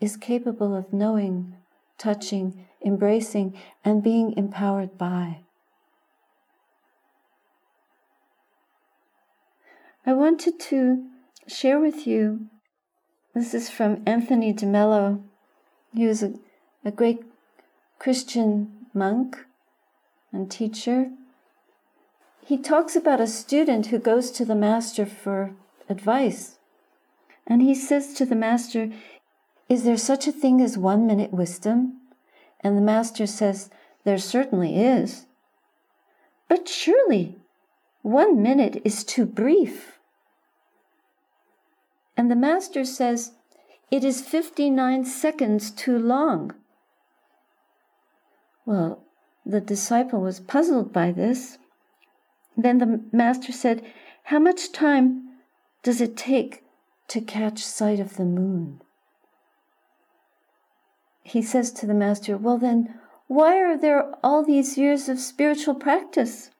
is 0.00 0.18
capable 0.18 0.76
of 0.76 0.92
knowing, 0.92 1.54
touching, 1.96 2.66
embracing, 2.84 3.56
and 3.82 4.02
being 4.02 4.36
empowered 4.36 4.98
by. 4.98 5.38
I 10.04 10.12
wanted 10.12 10.60
to 10.60 11.06
share 11.46 11.80
with 11.80 12.06
you 12.06 12.46
this 13.34 13.54
is 13.54 13.70
from 13.70 14.02
Anthony 14.06 14.52
DeMello. 14.52 15.22
He 15.94 16.06
was 16.06 16.22
a, 16.22 16.34
a 16.84 16.90
great 16.90 17.20
Christian 17.98 18.86
monk 18.92 19.46
and 20.30 20.50
teacher. 20.50 21.10
He 22.44 22.58
talks 22.58 22.94
about 22.94 23.22
a 23.22 23.26
student 23.26 23.86
who 23.86 23.98
goes 23.98 24.30
to 24.32 24.44
the 24.44 24.54
master 24.54 25.06
for 25.06 25.54
advice. 25.88 26.58
And 27.46 27.62
he 27.62 27.74
says 27.74 28.12
to 28.14 28.26
the 28.26 28.36
master, 28.36 28.90
Is 29.68 29.84
there 29.84 29.96
such 29.96 30.26
a 30.26 30.32
thing 30.32 30.60
as 30.60 30.76
one 30.76 31.06
minute 31.06 31.32
wisdom? 31.32 32.00
And 32.60 32.76
the 32.76 32.82
master 32.82 33.26
says, 33.26 33.70
There 34.04 34.18
certainly 34.18 34.78
is. 34.78 35.24
But 36.48 36.68
surely 36.68 37.36
one 38.02 38.42
minute 38.42 38.82
is 38.84 39.04
too 39.04 39.24
brief. 39.24 39.98
And 42.16 42.30
the 42.30 42.36
master 42.36 42.84
says, 42.84 43.32
It 43.90 44.04
is 44.04 44.20
59 44.20 45.06
seconds 45.06 45.70
too 45.70 45.98
long. 45.98 46.54
Well, 48.66 49.02
the 49.46 49.62
disciple 49.62 50.20
was 50.20 50.40
puzzled 50.40 50.92
by 50.92 51.10
this. 51.10 51.58
Then 52.56 52.78
the 52.78 53.04
master 53.12 53.52
said, 53.52 53.82
How 54.24 54.38
much 54.38 54.72
time 54.72 55.28
does 55.82 56.00
it 56.00 56.16
take 56.16 56.62
to 57.08 57.20
catch 57.20 57.58
sight 57.64 58.00
of 58.00 58.16
the 58.16 58.24
moon? 58.24 58.80
He 61.22 61.42
says 61.42 61.72
to 61.72 61.86
the 61.86 61.94
master, 61.94 62.36
Well, 62.36 62.58
then, 62.58 62.94
why 63.26 63.58
are 63.58 63.76
there 63.76 64.14
all 64.22 64.44
these 64.44 64.78
years 64.78 65.08
of 65.08 65.18
spiritual 65.18 65.74
practice? 65.74 66.50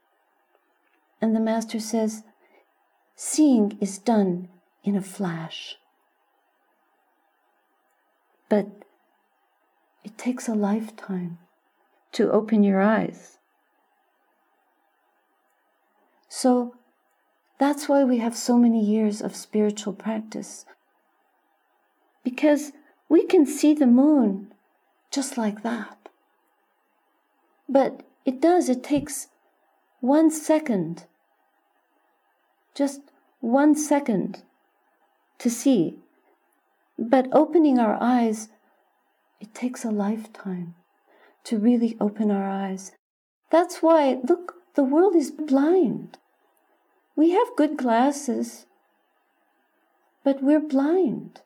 And 1.20 1.36
the 1.36 1.40
master 1.40 1.78
says, 1.78 2.22
Seeing 3.14 3.78
is 3.80 3.98
done 3.98 4.48
in 4.82 4.96
a 4.96 5.02
flash. 5.02 5.76
But 8.48 8.66
it 10.02 10.18
takes 10.18 10.48
a 10.48 10.54
lifetime 10.54 11.38
to 12.12 12.30
open 12.30 12.62
your 12.62 12.80
eyes. 12.80 13.38
So 16.36 16.74
that's 17.60 17.88
why 17.88 18.02
we 18.02 18.18
have 18.18 18.36
so 18.36 18.58
many 18.58 18.84
years 18.84 19.22
of 19.22 19.36
spiritual 19.36 19.92
practice. 19.92 20.66
Because 22.24 22.72
we 23.08 23.24
can 23.24 23.46
see 23.46 23.72
the 23.72 23.86
moon 23.86 24.52
just 25.12 25.38
like 25.38 25.62
that. 25.62 26.08
But 27.68 28.02
it 28.24 28.40
does, 28.40 28.68
it 28.68 28.82
takes 28.82 29.28
one 30.00 30.28
second, 30.28 31.04
just 32.74 33.00
one 33.38 33.76
second 33.76 34.42
to 35.38 35.48
see. 35.48 35.94
But 36.98 37.28
opening 37.30 37.78
our 37.78 37.96
eyes, 38.00 38.48
it 39.38 39.54
takes 39.54 39.84
a 39.84 39.92
lifetime 39.92 40.74
to 41.44 41.58
really 41.58 41.96
open 42.00 42.32
our 42.32 42.48
eyes. 42.50 42.90
That's 43.52 43.84
why, 43.84 44.18
look, 44.28 44.56
the 44.74 44.82
world 44.82 45.14
is 45.14 45.30
blind. 45.30 46.18
We 47.16 47.30
have 47.30 47.56
good 47.56 47.76
glasses, 47.76 48.66
but 50.24 50.42
we're 50.42 50.60
blind. 50.60 51.40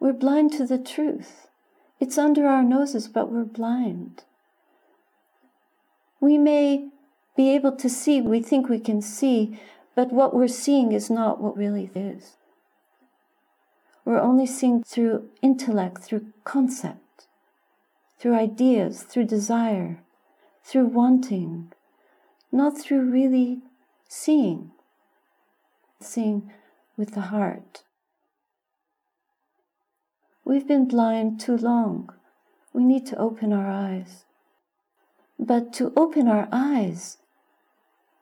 We're 0.00 0.12
blind 0.12 0.52
to 0.54 0.66
the 0.66 0.78
truth. 0.78 1.46
It's 2.00 2.18
under 2.18 2.46
our 2.46 2.64
noses, 2.64 3.06
but 3.06 3.30
we're 3.30 3.44
blind. 3.44 4.24
We 6.20 6.38
may 6.38 6.88
be 7.36 7.54
able 7.54 7.76
to 7.76 7.88
see, 7.88 8.20
we 8.20 8.40
think 8.40 8.68
we 8.68 8.80
can 8.80 9.00
see, 9.00 9.60
but 9.94 10.12
what 10.12 10.34
we're 10.34 10.48
seeing 10.48 10.92
is 10.92 11.08
not 11.08 11.40
what 11.40 11.56
really 11.56 11.90
is. 11.94 12.36
We're 14.04 14.20
only 14.20 14.46
seeing 14.46 14.82
through 14.82 15.28
intellect, 15.40 16.02
through 16.02 16.26
concept, 16.44 17.26
through 18.18 18.34
ideas, 18.34 19.02
through 19.02 19.26
desire, 19.26 20.00
through 20.64 20.86
wanting, 20.86 21.72
not 22.50 22.78
through 22.78 23.10
really 23.10 23.60
seeing, 24.08 24.72
seeing 26.00 26.50
with 26.96 27.14
the 27.14 27.22
heart. 27.22 27.82
We've 30.44 30.66
been 30.66 30.86
blind 30.86 31.40
too 31.40 31.56
long. 31.56 32.10
We 32.72 32.84
need 32.84 33.06
to 33.06 33.16
open 33.16 33.52
our 33.52 33.70
eyes. 33.70 34.24
But 35.38 35.72
to 35.74 35.92
open 35.96 36.28
our 36.28 36.48
eyes, 36.52 37.18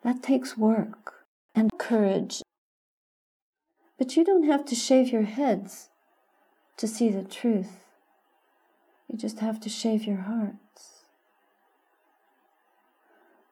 that 0.02 0.22
takes 0.22 0.56
work 0.56 1.14
and 1.54 1.70
courage. 1.78 2.42
But 3.98 4.16
you 4.16 4.24
don't 4.24 4.44
have 4.44 4.64
to 4.66 4.74
shave 4.74 5.08
your 5.08 5.22
heads 5.22 5.90
to 6.76 6.88
see 6.88 7.10
the 7.10 7.22
truth. 7.22 7.84
You 9.08 9.18
just 9.18 9.40
have 9.40 9.60
to 9.60 9.68
shave 9.68 10.04
your 10.04 10.22
hearts. 10.22 11.04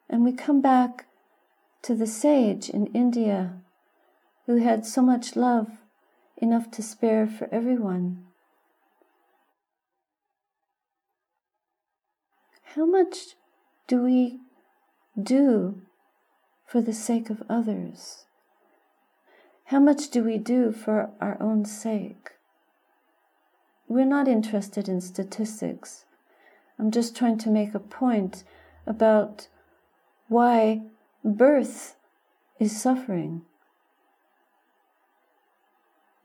And 0.08 0.24
we 0.24 0.32
come 0.32 0.60
back 0.60 1.06
to 1.82 1.94
the 1.94 2.06
sage 2.06 2.68
in 2.68 2.86
India 2.88 3.54
who 4.46 4.56
had 4.56 4.84
so 4.84 5.02
much 5.02 5.36
love, 5.36 5.68
enough 6.36 6.70
to 6.72 6.82
spare 6.82 7.26
for 7.26 7.48
everyone. 7.52 8.24
How 12.74 12.86
much 12.86 13.34
do 13.86 14.02
we 14.02 14.40
do 15.20 15.82
for 16.66 16.80
the 16.80 16.92
sake 16.92 17.30
of 17.30 17.42
others? 17.48 18.26
How 19.66 19.80
much 19.80 20.10
do 20.10 20.22
we 20.24 20.38
do 20.38 20.72
for 20.72 21.10
our 21.20 21.36
own 21.40 21.64
sake? 21.64 22.30
We're 23.88 24.04
not 24.04 24.28
interested 24.28 24.88
in 24.88 25.00
statistics. 25.00 26.04
I'm 26.78 26.90
just 26.90 27.16
trying 27.16 27.38
to 27.38 27.50
make 27.50 27.74
a 27.74 27.80
point 27.80 28.44
about 28.86 29.48
why 30.28 30.82
birth 31.24 31.96
is 32.58 32.80
suffering. 32.80 33.42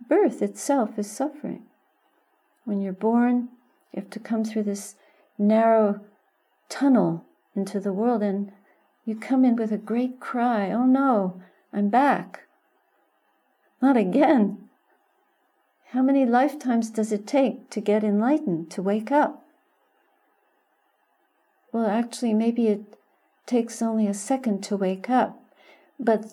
Birth 0.07 0.41
itself 0.41 0.99
is 0.99 1.09
suffering. 1.09 1.63
When 2.63 2.81
you're 2.81 2.93
born, 2.93 3.49
you 3.93 4.01
have 4.01 4.09
to 4.11 4.19
come 4.19 4.43
through 4.43 4.63
this 4.63 4.95
narrow 5.37 6.01
tunnel 6.69 7.25
into 7.55 7.79
the 7.79 7.93
world, 7.93 8.21
and 8.21 8.51
You 9.05 9.15
come 9.15 9.45
in 9.45 9.55
with 9.55 9.71
a 9.71 9.77
great 9.77 10.19
cry, 10.19 10.71
Oh 10.71 10.85
no, 10.85 11.41
I'm 11.71 11.89
back. 11.89 12.47
Not 13.81 13.97
again. 13.97 14.69
How 15.89 16.01
many 16.01 16.25
lifetimes 16.25 16.89
does 16.89 17.11
it 17.11 17.27
take 17.27 17.69
to 17.69 17.79
get 17.79 18.03
enlightened, 18.03 18.71
to 18.71 18.81
wake 18.81 19.11
up? 19.11 19.45
Well, 21.71 21.85
actually, 21.85 22.33
maybe 22.33 22.67
it 22.67 22.97
takes 23.45 23.81
only 23.81 24.07
a 24.07 24.13
second 24.13 24.63
to 24.63 24.77
wake 24.77 25.09
up, 25.09 25.39
but 25.99 26.25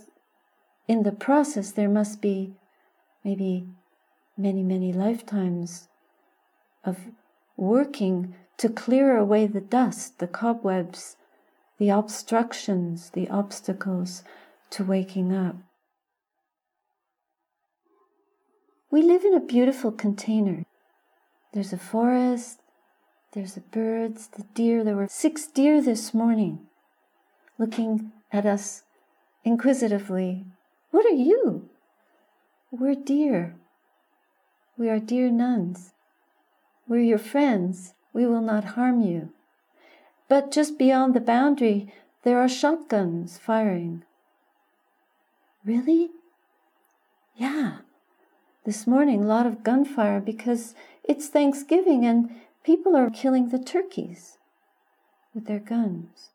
in 0.88 1.02
the 1.02 1.12
process, 1.12 1.72
there 1.72 1.88
must 1.88 2.20
be 2.20 2.54
maybe 3.24 3.66
many, 4.36 4.62
many 4.62 4.92
lifetimes 4.92 5.88
of 6.84 6.98
working 7.56 8.34
to 8.56 8.68
clear 8.68 9.16
away 9.16 9.46
the 9.46 9.60
dust, 9.60 10.18
the 10.18 10.26
cobwebs, 10.26 11.16
the 11.78 11.90
obstructions, 11.90 13.10
the 13.10 13.28
obstacles 13.28 14.24
to 14.70 14.84
waking 14.84 15.32
up. 15.32 15.56
We 18.90 19.02
live 19.02 19.24
in 19.24 19.34
a 19.34 19.40
beautiful 19.40 19.92
container. 19.92 20.64
There's 21.52 21.72
a 21.72 21.78
forest, 21.78 22.60
there's 23.32 23.54
the 23.54 23.60
birds, 23.60 24.28
the 24.28 24.44
deer. 24.54 24.84
There 24.84 24.96
were 24.96 25.08
six 25.08 25.46
deer 25.46 25.80
this 25.80 26.12
morning 26.12 26.66
looking 27.62 28.10
at 28.32 28.44
us 28.44 28.82
inquisitively. 29.44 30.44
What 30.90 31.06
are 31.06 31.14
you? 31.30 31.68
We're 32.72 32.96
deer. 32.96 33.54
We 34.76 34.90
are 34.90 34.98
dear 34.98 35.30
nuns. 35.30 35.92
We're 36.88 37.06
your 37.12 37.18
friends. 37.18 37.94
We 38.12 38.26
will 38.26 38.40
not 38.40 38.74
harm 38.74 39.00
you. 39.00 39.28
But 40.28 40.50
just 40.50 40.76
beyond 40.76 41.14
the 41.14 41.20
boundary, 41.20 41.94
there 42.24 42.40
are 42.40 42.48
shotguns 42.48 43.38
firing. 43.38 44.02
Really? 45.64 46.10
Yeah. 47.36 47.76
This 48.64 48.88
morning, 48.88 49.22
a 49.22 49.28
lot 49.28 49.46
of 49.46 49.62
gunfire 49.62 50.20
because 50.20 50.74
it's 51.04 51.28
Thanksgiving 51.28 52.04
and 52.04 52.28
people 52.64 52.96
are 52.96 53.08
killing 53.08 53.50
the 53.50 53.60
turkeys 53.60 54.38
with 55.32 55.46
their 55.46 55.60
guns. 55.60 56.31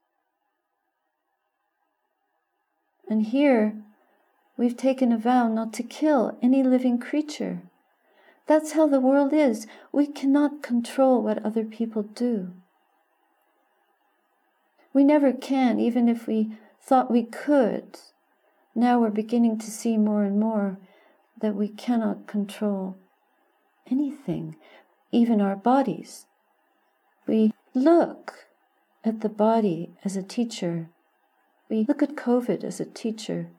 And 3.09 3.23
here, 3.23 3.75
we've 4.57 4.77
taken 4.77 5.11
a 5.11 5.17
vow 5.17 5.47
not 5.47 5.73
to 5.73 5.83
kill 5.83 6.37
any 6.41 6.63
living 6.63 6.99
creature. 6.99 7.61
That's 8.47 8.73
how 8.73 8.87
the 8.87 9.01
world 9.01 9.33
is. 9.33 9.67
We 9.91 10.07
cannot 10.07 10.63
control 10.63 11.21
what 11.21 11.43
other 11.45 11.65
people 11.65 12.03
do. 12.03 12.53
We 14.93 15.03
never 15.03 15.31
can, 15.31 15.79
even 15.79 16.09
if 16.09 16.27
we 16.27 16.57
thought 16.81 17.11
we 17.11 17.23
could. 17.23 17.99
Now 18.73 18.99
we're 18.99 19.09
beginning 19.09 19.59
to 19.59 19.71
see 19.71 19.97
more 19.97 20.23
and 20.23 20.39
more 20.39 20.77
that 21.39 21.55
we 21.55 21.67
cannot 21.67 22.25
control 22.27 22.97
anything, 23.91 24.55
even 25.11 25.41
our 25.41 25.55
bodies. 25.55 26.25
We 27.27 27.53
look 27.73 28.47
at 29.03 29.21
the 29.21 29.29
body 29.29 29.91
as 30.03 30.15
a 30.15 30.23
teacher. 30.23 30.89
We 31.69 31.83
look 31.83 32.01
at 32.01 32.15
COVID 32.15 32.63
as 32.63 32.79
a 32.79 32.85
teacher. 32.85 33.49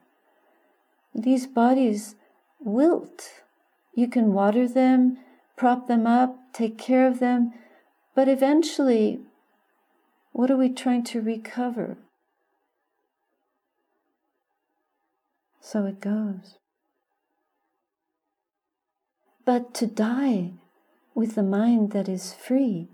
These 1.14 1.46
bodies 1.46 2.14
wilt 2.60 3.42
you 3.98 4.06
can 4.06 4.32
water 4.32 4.68
them, 4.68 5.18
prop 5.56 5.88
them 5.88 6.06
up, 6.06 6.38
take 6.52 6.78
care 6.78 7.08
of 7.08 7.18
them, 7.18 7.52
but 8.14 8.28
eventually, 8.28 9.18
what 10.30 10.52
are 10.52 10.56
we 10.56 10.68
trying 10.68 11.02
to 11.04 11.20
recover? 11.20 11.98
So 15.60 15.84
it 15.86 16.00
goes. 16.00 16.58
But 19.44 19.74
to 19.74 19.88
die 19.88 20.52
with 21.12 21.34
the 21.34 21.42
mind 21.42 21.90
that 21.90 22.08
is 22.08 22.32
free 22.32 22.86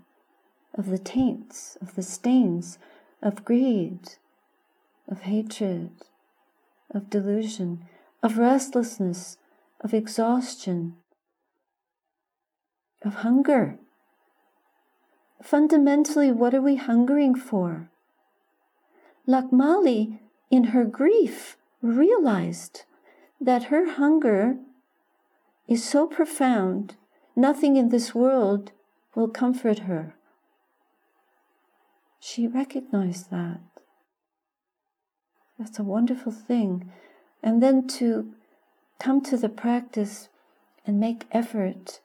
of 0.73 0.87
the 0.87 0.97
taints, 0.97 1.77
of 1.81 1.93
the 1.93 2.01
stains, 2.01 2.79
of 3.21 3.45
greed, 3.45 4.15
of 5.07 5.21
hatred, 5.21 5.91
of 6.91 7.09
delusion, 7.09 7.85
of 8.23 8.37
restlessness, 8.37 9.37
of 9.81 9.93
exhaustion, 9.93 10.95
of 13.03 13.15
hunger. 13.15 13.77
Fundamentally, 15.43 16.31
what 16.31 16.53
are 16.53 16.61
we 16.61 16.75
hungering 16.75 17.35
for? 17.35 17.89
Lakmali, 19.27 20.19
in 20.49 20.65
her 20.65 20.85
grief, 20.85 21.57
realized 21.81 22.83
that 23.39 23.65
her 23.65 23.91
hunger 23.91 24.57
is 25.67 25.83
so 25.83 26.07
profound, 26.07 26.95
nothing 27.35 27.75
in 27.75 27.89
this 27.89 28.15
world 28.15 28.71
will 29.15 29.27
comfort 29.27 29.79
her. 29.79 30.15
She 32.19 32.47
recognized 32.47 33.29
that. 33.29 33.61
That's 35.57 35.79
a 35.79 35.83
wonderful 35.83 36.31
thing. 36.31 36.91
And 37.41 37.61
then 37.61 37.87
to 37.99 38.33
come 38.99 39.21
to 39.21 39.37
the 39.37 39.49
practice 39.49 40.29
and 40.85 40.99
make 40.99 41.25
effort 41.31 41.99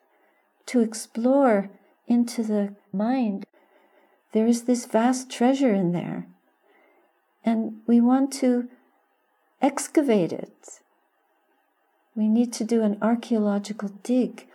to 0.66 0.80
explore 0.80 1.70
into 2.06 2.42
the 2.42 2.74
mind, 2.92 3.46
there 4.32 4.46
is 4.46 4.64
this 4.64 4.86
vast 4.86 5.30
treasure 5.30 5.74
in 5.74 5.92
there. 5.92 6.26
And 7.44 7.80
we 7.86 8.00
want 8.00 8.32
to 8.34 8.68
excavate 9.62 10.32
it. 10.32 10.80
We 12.14 12.28
need 12.28 12.52
to 12.54 12.64
do 12.64 12.82
an 12.82 12.98
archaeological 13.00 13.90
dig. 14.02 14.46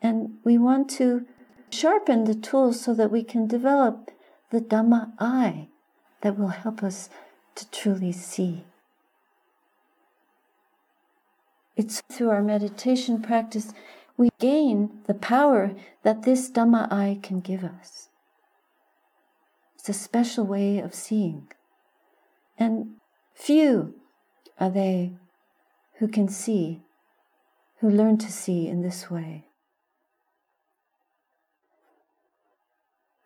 And 0.00 0.38
we 0.44 0.58
want 0.58 0.88
to 0.90 1.26
sharpen 1.70 2.24
the 2.24 2.34
tools 2.34 2.80
so 2.80 2.94
that 2.94 3.10
we 3.10 3.22
can 3.22 3.46
develop 3.46 4.10
the 4.50 4.60
Dhamma 4.60 5.12
eye 5.18 5.68
that 6.22 6.38
will 6.38 6.48
help 6.48 6.82
us 6.82 7.10
to 7.58 7.70
truly 7.70 8.12
see. 8.12 8.64
It's 11.76 12.02
through 12.10 12.30
our 12.30 12.42
meditation 12.42 13.20
practice 13.20 13.72
we 14.16 14.30
gain 14.40 14.90
the 15.06 15.14
power 15.14 15.74
that 16.02 16.22
this 16.22 16.50
Dhamma 16.50 16.90
eye 16.92 17.20
can 17.22 17.40
give 17.40 17.62
us. 17.62 18.08
It's 19.76 19.88
a 19.88 19.92
special 19.92 20.44
way 20.44 20.78
of 20.78 20.94
seeing. 20.94 21.48
And 22.58 22.96
few 23.32 23.94
are 24.58 24.70
they 24.70 25.12
who 25.98 26.08
can 26.08 26.28
see, 26.28 26.82
who 27.80 27.88
learn 27.88 28.18
to 28.18 28.32
see 28.32 28.66
in 28.66 28.82
this 28.82 29.08
way. 29.08 29.46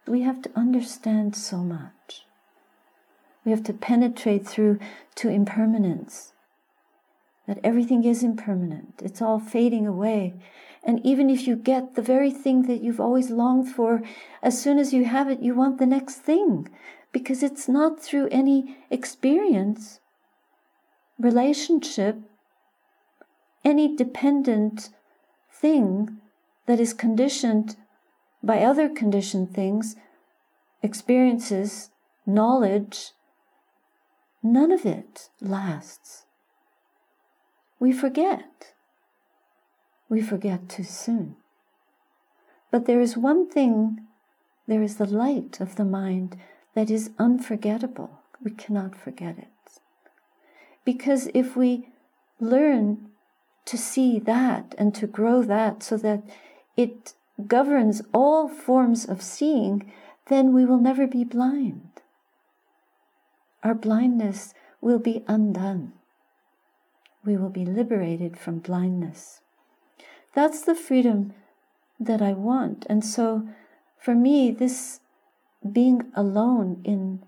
We 0.07 0.23
have 0.23 0.43
to 0.43 0.51
understand 0.55 1.37
so 1.37 1.59
much. 1.59 2.27
We 3.45 3.51
have 3.51 3.65
to 3.65 3.73
penetrate 3.73 4.47
through 4.47 4.79
to 5.17 5.29
impermanence. 5.29 6.33
That 7.47 7.59
everything 7.65 8.05
is 8.05 8.23
impermanent, 8.23 9.03
it's 9.03 9.21
all 9.21 9.41
fading 9.41 9.87
away. 9.87 10.35
And 10.85 11.05
even 11.07 11.31
if 11.31 11.47
you 11.47 11.55
get 11.55 11.95
the 11.95 12.03
very 12.03 12.31
thing 12.31 12.63
that 12.63 12.83
you've 12.83 13.01
always 13.01 13.31
longed 13.31 13.69
for, 13.69 14.03
as 14.43 14.61
soon 14.61 14.79
as 14.79 14.93
you 14.93 15.05
have 15.05 15.29
it, 15.29 15.41
you 15.41 15.55
want 15.55 15.79
the 15.79 15.87
next 15.87 16.17
thing. 16.17 16.69
Because 17.13 17.43
it's 17.43 17.69
not 17.69 18.01
through 18.01 18.29
any 18.31 18.77
experience, 18.91 20.01
relationship, 21.19 22.19
any 23.65 23.95
dependent 23.97 24.91
thing 25.53 26.19
that 26.67 26.81
is 26.81 26.95
conditioned 26.95 27.77
by 28.43 28.59
other 28.59 28.89
conditioned 28.89 29.55
things, 29.55 29.95
experiences, 30.83 31.91
knowledge, 32.27 33.13
none 34.43 34.73
of 34.73 34.85
it 34.85 35.29
lasts 35.41 36.27
we 37.83 37.91
forget. 37.91 38.75
We 40.09 40.23
forget 40.23 40.69
too 40.69 40.85
soon. 40.85 41.35
But 42.71 42.87
there 42.87 43.01
is 43.01 43.17
one 43.17 43.51
thing, 43.51 44.07
there 44.69 44.85
is 44.85 44.99
the 44.99 45.07
light 45.07 45.61
of 45.61 45.75
the 45.75 45.85
mind 45.85 46.37
that 46.77 46.93
is 46.93 47.11
unforgettable. 47.19 48.21
We 48.41 48.53
cannot 48.53 48.95
forget 48.95 49.37
it. 49.37 49.81
Because 50.85 51.29
if 51.35 51.57
we 51.57 51.89
learn 52.39 53.09
to 53.65 53.77
see 53.77 54.21
that 54.21 54.77
and 54.79 54.95
to 54.95 55.09
grow 55.09 55.43
that 55.43 55.83
so 55.83 55.97
that 55.97 56.23
it 56.77 57.15
governs 57.49 58.01
all 58.15 58.47
forms 58.47 59.05
of 59.05 59.23
seeing, 59.23 59.91
then 60.29 60.53
we 60.53 60.65
will 60.65 60.79
never 60.79 61.09
be 61.09 61.25
blind. 61.25 62.02
Our 63.63 63.75
blindness 63.75 64.55
will 64.81 64.99
be 64.99 65.25
undone 65.27 65.93
we 67.25 67.37
will 67.37 67.51
be 67.51 67.65
liberated 67.65 68.39
from 68.39 68.59
blindness. 68.59 69.41
That's 70.35 70.63
the 70.63 70.75
freedom 70.75 71.35
that 72.01 72.23
I 72.23 72.33
want. 72.33 72.87
And 72.89 73.05
so 73.05 73.49
for 73.99 74.15
me, 74.15 74.51
this 74.51 75.01
being 75.71 76.11
alone 76.17 76.81
in 76.85 77.23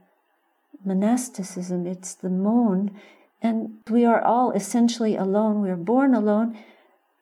monasticism, 0.85 1.87
it's 1.87 2.14
the 2.14 2.31
mon, 2.31 2.90
and 3.40 3.79
we 3.88 4.05
are 4.05 4.23
all 4.23 4.51
essentially 4.53 5.16
alone. 5.16 5.61
We 5.61 5.70
are 5.70 5.77
born 5.77 6.14
alone. 6.14 6.59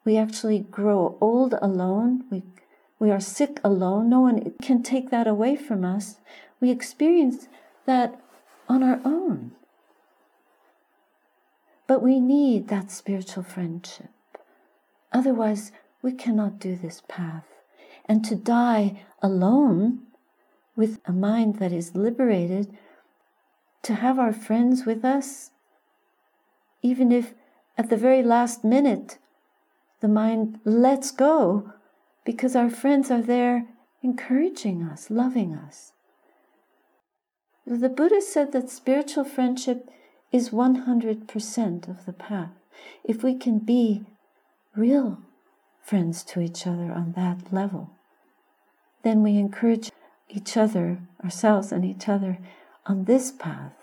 We 0.05 0.17
actually 0.17 0.59
grow 0.59 1.17
old 1.21 1.53
alone. 1.61 2.23
We, 2.31 2.43
we 2.97 3.11
are 3.11 3.19
sick 3.19 3.59
alone. 3.63 4.09
No 4.09 4.21
one 4.21 4.53
can 4.61 4.81
take 4.81 5.11
that 5.11 5.27
away 5.27 5.55
from 5.55 5.85
us. 5.85 6.17
We 6.59 6.71
experience 6.71 7.47
that 7.85 8.19
on 8.73 8.81
our 8.83 8.99
own. 9.05 9.51
But 11.85 12.01
we 12.01 12.19
need 12.19 12.67
that 12.67 12.89
spiritual 12.89 13.43
friendship. 13.43 14.09
Otherwise, 15.11 15.71
we 16.01 16.11
cannot 16.11 16.59
do 16.59 16.75
this 16.75 17.03
path. 17.07 17.45
And 18.05 18.25
to 18.25 18.35
die 18.35 19.03
alone 19.21 19.99
with 20.75 20.99
a 21.05 21.13
mind 21.13 21.59
that 21.59 21.71
is 21.71 21.95
liberated, 21.95 22.75
to 23.83 23.93
have 23.93 24.17
our 24.17 24.33
friends 24.33 24.85
with 24.85 25.05
us, 25.05 25.51
even 26.81 27.11
if 27.11 27.33
at 27.77 27.89
the 27.89 27.97
very 27.97 28.23
last 28.23 28.63
minute 28.63 29.19
the 29.99 30.07
mind 30.07 30.59
lets 30.65 31.11
go 31.11 31.71
because 32.25 32.55
our 32.55 32.69
friends 32.69 33.11
are 33.11 33.21
there 33.21 33.67
encouraging 34.01 34.83
us, 34.83 35.09
loving 35.09 35.53
us. 35.53 35.92
The 37.65 37.89
Buddha 37.89 38.21
said 38.21 38.51
that 38.51 38.69
spiritual 38.69 39.23
friendship 39.23 39.89
is 40.31 40.49
100% 40.49 41.87
of 41.87 42.05
the 42.05 42.13
path. 42.13 42.51
If 43.03 43.23
we 43.23 43.35
can 43.35 43.59
be 43.59 44.03
real 44.75 45.19
friends 45.81 46.23
to 46.25 46.41
each 46.41 46.67
other 46.67 46.91
on 46.91 47.13
that 47.15 47.53
level, 47.53 47.91
then 49.03 49.23
we 49.23 49.37
encourage 49.37 49.91
each 50.29 50.57
other, 50.57 50.99
ourselves 51.23 51.71
and 51.71 51.85
each 51.85 52.09
other, 52.09 52.39
on 52.85 53.05
this 53.05 53.31
path 53.31 53.73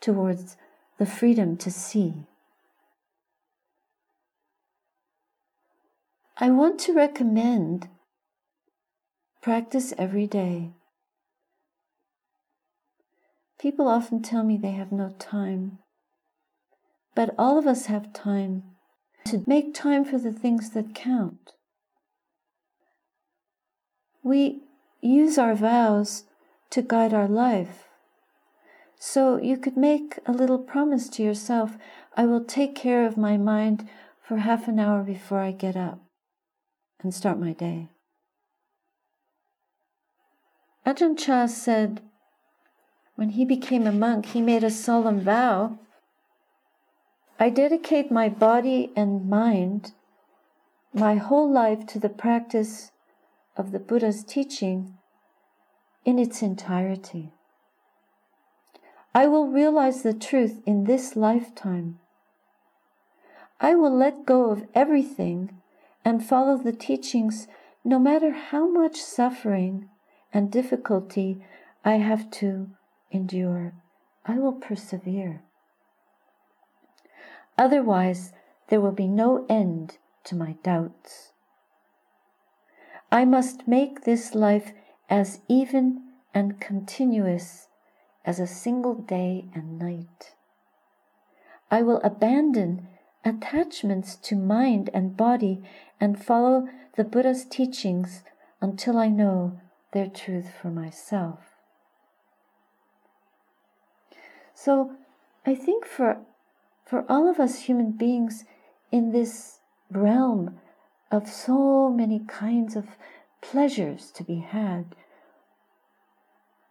towards 0.00 0.56
the 0.98 1.06
freedom 1.06 1.56
to 1.58 1.70
see. 1.70 2.26
I 6.36 6.50
want 6.50 6.78
to 6.80 6.94
recommend 6.94 7.88
practice 9.40 9.94
every 9.96 10.26
day. 10.26 10.72
People 13.60 13.88
often 13.88 14.22
tell 14.22 14.42
me 14.42 14.56
they 14.56 14.70
have 14.70 14.90
no 14.90 15.10
time, 15.18 15.80
but 17.14 17.34
all 17.38 17.58
of 17.58 17.66
us 17.66 17.86
have 17.86 18.14
time 18.14 18.62
to 19.26 19.44
make 19.46 19.74
time 19.74 20.02
for 20.02 20.16
the 20.16 20.32
things 20.32 20.70
that 20.70 20.94
count. 20.94 21.52
We 24.22 24.62
use 25.02 25.36
our 25.36 25.54
vows 25.54 26.24
to 26.70 26.80
guide 26.80 27.12
our 27.12 27.28
life. 27.28 27.84
So 28.98 29.36
you 29.36 29.58
could 29.58 29.76
make 29.76 30.18
a 30.24 30.32
little 30.32 30.58
promise 30.58 31.10
to 31.10 31.22
yourself 31.22 31.76
I 32.16 32.24
will 32.24 32.44
take 32.44 32.74
care 32.74 33.06
of 33.06 33.18
my 33.18 33.36
mind 33.36 33.86
for 34.26 34.38
half 34.38 34.68
an 34.68 34.78
hour 34.78 35.02
before 35.02 35.40
I 35.40 35.52
get 35.52 35.76
up 35.76 36.00
and 37.02 37.12
start 37.12 37.38
my 37.38 37.52
day. 37.52 37.88
Ajahn 40.86 41.18
Chah 41.18 41.46
said 41.46 42.00
when 43.20 43.28
he 43.28 43.44
became 43.44 43.86
a 43.86 43.92
monk, 43.92 44.24
he 44.24 44.40
made 44.40 44.64
a 44.64 44.70
solemn 44.70 45.20
vow 45.20 45.78
I 47.38 47.50
dedicate 47.50 48.10
my 48.10 48.30
body 48.30 48.92
and 48.96 49.28
mind, 49.28 49.92
my 50.94 51.16
whole 51.16 51.52
life 51.52 51.86
to 51.88 51.98
the 51.98 52.08
practice 52.08 52.92
of 53.58 53.72
the 53.72 53.78
Buddha's 53.78 54.24
teaching 54.24 54.96
in 56.06 56.18
its 56.18 56.40
entirety. 56.40 57.30
I 59.14 59.26
will 59.26 59.48
realize 59.48 60.02
the 60.02 60.14
truth 60.14 60.62
in 60.64 60.84
this 60.84 61.14
lifetime. 61.14 61.98
I 63.60 63.74
will 63.74 63.94
let 63.94 64.24
go 64.24 64.50
of 64.50 64.66
everything 64.74 65.60
and 66.06 66.24
follow 66.24 66.56
the 66.56 66.72
teachings 66.72 67.48
no 67.84 67.98
matter 67.98 68.30
how 68.30 68.66
much 68.66 68.96
suffering 68.96 69.90
and 70.32 70.50
difficulty 70.50 71.44
I 71.84 71.96
have 71.96 72.30
to 72.40 72.70
endure. 73.10 73.74
I 74.26 74.38
will 74.38 74.52
persevere. 74.52 75.42
Otherwise, 77.58 78.32
there 78.68 78.80
will 78.80 78.92
be 78.92 79.06
no 79.06 79.44
end 79.48 79.98
to 80.24 80.34
my 80.36 80.56
doubts. 80.62 81.32
I 83.12 83.24
must 83.24 83.66
make 83.66 84.04
this 84.04 84.34
life 84.34 84.72
as 85.08 85.40
even 85.48 86.02
and 86.32 86.60
continuous 86.60 87.68
as 88.24 88.38
a 88.38 88.46
single 88.46 88.94
day 88.94 89.48
and 89.54 89.78
night. 89.78 90.34
I 91.70 91.82
will 91.82 92.00
abandon 92.02 92.88
attachments 93.24 94.16
to 94.16 94.36
mind 94.36 94.90
and 94.94 95.16
body 95.16 95.62
and 96.00 96.22
follow 96.22 96.68
the 96.96 97.04
Buddha's 97.04 97.44
teachings 97.44 98.22
until 98.60 98.96
I 98.96 99.08
know 99.08 99.60
their 99.92 100.06
truth 100.06 100.50
for 100.60 100.70
myself. 100.70 101.49
So, 104.62 104.92
I 105.46 105.54
think 105.54 105.86
for 105.86 106.18
for 106.84 107.06
all 107.08 107.30
of 107.30 107.40
us 107.40 107.60
human 107.60 107.92
beings 107.92 108.44
in 108.92 109.10
this 109.10 109.60
realm 109.90 110.60
of 111.10 111.26
so 111.28 111.88
many 111.88 112.18
kinds 112.18 112.76
of 112.76 112.98
pleasures 113.40 114.10
to 114.10 114.22
be 114.22 114.40
had, 114.40 114.94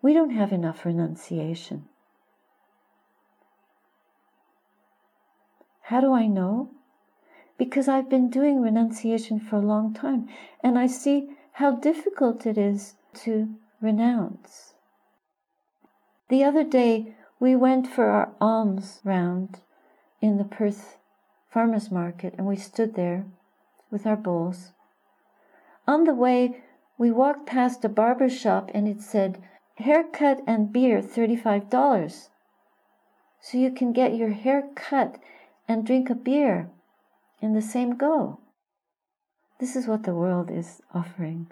we 0.03 0.13
don't 0.13 0.29
have 0.41 0.53
enough 0.53 0.85
renunciation. 0.85 1.85
How 5.81 5.99
do 5.99 6.13
I 6.13 6.27
know? 6.27 6.69
Because 7.57 7.87
I've 7.87 8.09
been 8.09 8.29
doing 8.29 8.61
renunciation 8.61 9.39
for 9.39 9.55
a 9.55 9.71
long 9.73 9.95
time 9.95 10.29
and 10.63 10.77
I 10.77 10.85
see 10.85 11.29
how 11.53 11.71
difficult 11.71 12.45
it 12.45 12.57
is 12.57 12.93
to 13.25 13.55
renounce. 13.81 14.75
The 16.27 16.43
other 16.43 16.63
day, 16.63 17.15
we 17.39 17.55
went 17.55 17.87
for 17.87 18.09
our 18.09 18.33
alms 18.41 18.99
round 19.03 19.61
in 20.21 20.37
the 20.37 20.43
Perth 20.43 20.97
farmers 21.49 21.89
market 21.89 22.33
and 22.37 22.45
we 22.45 22.55
stood 22.55 22.95
there 22.95 23.25
with 23.89 24.05
our 24.05 24.17
bowls. 24.17 24.71
On 25.87 26.03
the 26.03 26.13
way, 26.13 26.61
we 26.97 27.09
walked 27.09 27.45
past 27.45 27.83
a 27.85 27.89
barber 27.89 28.29
shop 28.29 28.69
and 28.73 28.87
it 28.87 29.01
said, 29.01 29.41
haircut 29.77 30.41
and 30.45 30.71
beer 30.73 31.01
$35. 31.01 32.29
So 33.41 33.57
you 33.57 33.71
can 33.71 33.93
get 33.93 34.15
your 34.15 34.31
hair 34.31 34.69
cut 34.75 35.17
and 35.67 35.85
drink 35.85 36.09
a 36.09 36.15
beer 36.15 36.69
in 37.41 37.53
the 37.53 37.61
same 37.61 37.95
go. 37.95 38.39
This 39.59 39.75
is 39.75 39.87
what 39.87 40.03
the 40.03 40.13
world 40.13 40.51
is 40.51 40.81
offering 40.93 41.47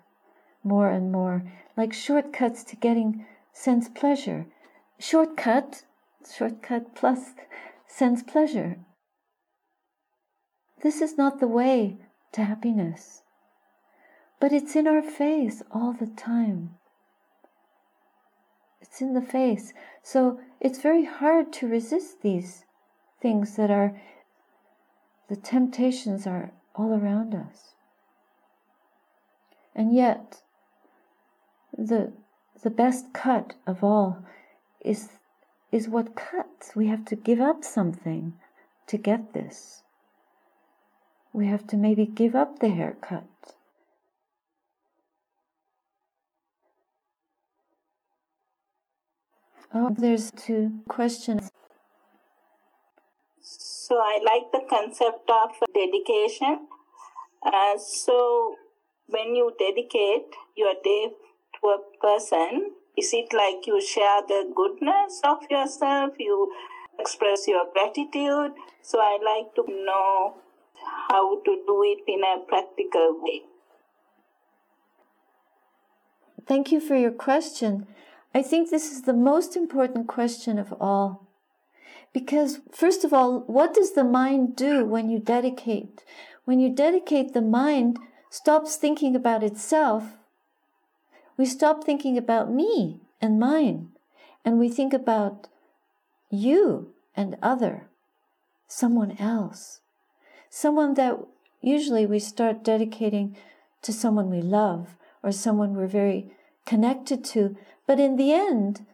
more 0.64 0.90
and 0.90 1.12
more, 1.12 1.44
like 1.78 1.94
shortcuts 1.94 2.64
to 2.66 2.76
getting 2.76 3.26
sense 3.54 3.88
pleasure. 3.88 4.46
Shortcut, 5.00 5.84
shortcut 6.26 6.96
plus 6.96 7.34
sense 7.88 8.24
pleasure. 8.24 8.80
This 10.82 11.02
is 11.02 11.18
not 11.18 11.40
the 11.40 11.48
way 11.48 11.98
to 12.34 12.44
happiness, 12.44 13.22
but 14.40 14.52
it's 14.52 14.76
in 14.76 14.88
our 14.88 15.02
face 15.02 15.62
all 15.72 15.94
the 15.94 16.08
time. 16.08 16.78
It's 18.82 19.02
in 19.02 19.14
the 19.14 19.22
face. 19.22 19.74
So 20.02 20.40
it's 20.60 20.82
very 20.82 21.06
hard 21.06 21.52
to 21.54 21.68
resist 21.68 22.22
these 22.22 22.66
things 23.22 23.56
that 23.56 23.70
are, 23.70 24.00
the 25.30 25.36
temptations 25.36 26.26
are 26.26 26.52
all 26.76 26.94
around 26.94 27.36
us. 27.36 27.74
And 29.76 29.94
yet, 29.94 30.42
the, 31.78 32.14
the 32.64 32.72
best 32.72 33.14
cut 33.14 33.54
of 33.68 33.84
all 33.84 34.24
is 34.82 35.10
is 35.72 35.90
what 35.90 36.16
cuts. 36.16 36.76
We 36.76 36.88
have 36.88 37.06
to 37.06 37.16
give 37.16 37.42
up 37.42 37.64
something 37.64 38.34
to 38.88 38.98
get 38.98 39.34
this. 39.34 39.84
We 41.34 41.48
have 41.48 41.68
to 41.68 41.78
maybe 41.78 42.06
give 42.06 42.36
up 42.36 42.60
the 42.60 42.70
haircut. 42.70 43.28
Oh, 49.74 49.94
there's 49.98 50.32
two 50.32 50.80
questions. 50.88 51.52
So 53.42 53.96
I 53.96 54.20
like 54.24 54.52
the 54.52 54.66
concept 54.70 55.30
of 55.30 55.52
dedication. 55.74 56.68
Uh, 57.46 57.78
so 57.78 58.56
when 59.08 59.36
you 59.36 59.52
dedicate 59.60 60.34
your 60.56 60.74
day 60.84 61.10
to 61.60 61.68
a 61.68 61.80
person, 62.02 62.72
is 62.98 63.14
it 63.14 63.32
like 63.32 63.68
you 63.68 63.80
share 63.80 64.22
the 64.28 64.52
goodness 64.56 65.22
of 65.24 65.40
yourself? 65.50 66.14
You 66.20 66.52
express 67.00 67.48
your 67.48 67.66
gratitude? 67.72 68.54
So 68.82 69.00
I 69.00 69.18
like 69.24 69.54
to 69.56 69.64
know 69.68 70.36
how 71.10 71.42
to 71.42 71.64
do 71.68 71.84
it 71.84 72.04
in 72.08 72.24
a 72.24 72.46
practical 72.48 73.20
way. 73.22 73.44
Thank 76.48 76.72
you 76.72 76.80
for 76.80 76.96
your 76.96 77.12
question. 77.12 77.88
I 78.34 78.42
think 78.42 78.70
this 78.70 78.92
is 78.92 79.04
the 79.04 79.14
most 79.14 79.56
important 79.56 80.08
question 80.08 80.58
of 80.58 80.74
all. 80.80 81.28
Because, 82.14 82.62
first 82.72 83.04
of 83.04 83.14
all, 83.14 83.42
what 83.42 83.74
does 83.74 83.94
the 83.94 84.04
mind 84.04 84.56
do 84.56 84.86
when 84.86 85.10
you 85.10 85.20
dedicate? 85.20 86.04
When 86.46 86.60
you 86.60 86.74
dedicate, 86.74 87.34
the 87.34 87.42
mind 87.42 88.00
stops 88.30 88.76
thinking 88.76 89.16
about 89.16 89.44
itself. 89.44 90.17
We 91.38 91.46
stop 91.46 91.84
thinking 91.84 92.18
about 92.18 92.52
me 92.52 93.00
and 93.22 93.40
mine, 93.40 93.90
and 94.44 94.58
we 94.58 94.70
think 94.70 94.94
about 94.94 95.48
you 96.30 96.94
and 97.16 97.38
other, 97.42 97.88
someone 98.68 99.16
else, 99.20 99.82
someone 100.50 100.96
that 100.96 101.20
usually 101.62 102.06
we 102.06 102.20
start 102.20 102.64
dedicating 102.64 103.38
to 103.84 103.94
someone 103.94 104.30
we 104.30 104.42
love 104.42 104.96
or 105.24 105.32
someone 105.32 105.76
we're 105.76 105.88
very 105.88 106.32
connected 106.66 107.24
to. 107.24 107.56
But 107.86 108.00
in 108.00 108.16
the 108.16 108.34
end, 108.34 108.86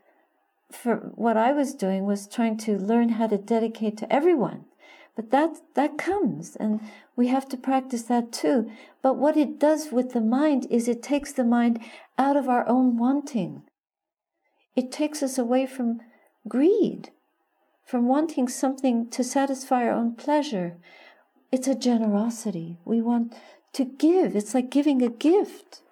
for 0.72 1.12
what 1.16 1.38
I 1.38 1.54
was 1.54 1.74
doing 1.74 2.06
was 2.06 2.28
trying 2.28 2.58
to 2.58 2.78
learn 2.78 3.10
how 3.10 3.28
to 3.28 3.38
dedicate 3.38 3.98
to 3.98 4.14
everyone. 4.14 4.66
But 5.16 5.30
that 5.32 5.62
that 5.76 5.98
comes 5.98 6.56
and 6.56 6.80
we 7.16 7.28
have 7.28 7.48
to 7.50 7.58
practice 7.58 8.04
that 8.04 8.32
too. 8.32 8.70
But 9.02 9.18
what 9.18 9.38
it 9.38 9.60
does 9.60 9.92
with 9.92 10.14
the 10.14 10.22
mind 10.22 10.68
is 10.70 10.88
it 10.88 11.04
takes 11.04 11.32
the 11.32 11.44
mind 11.44 11.80
out 12.18 12.36
of 12.36 12.50
our 12.50 12.68
own 12.68 12.98
wanting. 12.98 13.64
It 14.76 14.92
takes 14.92 15.22
us 15.22 15.38
away 15.38 15.68
from 15.68 16.02
greed, 16.48 17.12
from 17.86 18.08
wanting 18.08 18.48
something 18.48 19.10
to 19.12 19.24
satisfy 19.24 19.84
our 19.84 19.94
own 19.94 20.16
pleasure. 20.16 20.78
It's 21.52 21.68
a 21.68 21.76
generosity. 21.76 22.80
We 22.84 23.02
want 23.02 23.36
to 23.74 23.86
give. 23.86 24.36
It's 24.36 24.56
like 24.56 24.72
giving 24.72 25.04
a 25.04 25.10
gift 25.10 25.84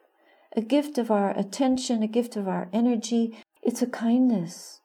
a 0.56 0.62
gift 0.62 0.98
of 0.98 1.10
our 1.10 1.38
attention, 1.38 2.04
a 2.04 2.08
gift 2.08 2.36
of 2.36 2.48
our 2.48 2.70
energy. 2.74 3.38
It's 3.62 3.82
a 3.82 3.88
kindness. 3.88 4.81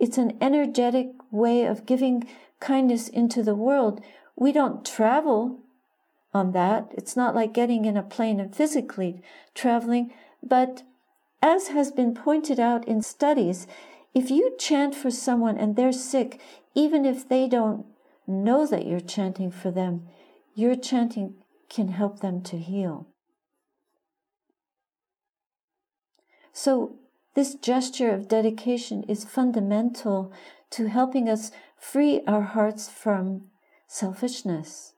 It's 0.00 0.16
an 0.16 0.38
energetic 0.40 1.10
way 1.30 1.64
of 1.64 1.84
giving 1.84 2.26
kindness 2.58 3.08
into 3.08 3.42
the 3.42 3.54
world. 3.54 4.00
We 4.34 4.50
don't 4.50 4.84
travel 4.84 5.60
on 6.32 6.52
that. 6.52 6.90
It's 6.94 7.16
not 7.16 7.34
like 7.34 7.52
getting 7.52 7.84
in 7.84 7.98
a 7.98 8.02
plane 8.02 8.40
and 8.40 8.56
physically 8.56 9.22
traveling. 9.54 10.12
But 10.42 10.84
as 11.42 11.68
has 11.68 11.92
been 11.92 12.14
pointed 12.14 12.58
out 12.58 12.88
in 12.88 13.02
studies, 13.02 13.66
if 14.14 14.30
you 14.30 14.56
chant 14.58 14.94
for 14.94 15.10
someone 15.10 15.58
and 15.58 15.76
they're 15.76 15.92
sick, 15.92 16.40
even 16.74 17.04
if 17.04 17.28
they 17.28 17.46
don't 17.46 17.84
know 18.26 18.66
that 18.66 18.86
you're 18.86 19.00
chanting 19.00 19.50
for 19.50 19.70
them, 19.70 20.08
your 20.54 20.74
chanting 20.74 21.34
can 21.68 21.88
help 21.88 22.20
them 22.20 22.40
to 22.42 22.56
heal. 22.58 23.06
So, 26.52 26.99
this 27.34 27.54
gesture 27.54 28.10
of 28.10 28.28
dedication 28.28 29.04
is 29.04 29.24
fundamental 29.24 30.32
to 30.70 30.88
helping 30.88 31.28
us 31.28 31.52
free 31.78 32.22
our 32.26 32.42
hearts 32.42 32.88
from 32.88 33.44
selfishness. 33.86 34.94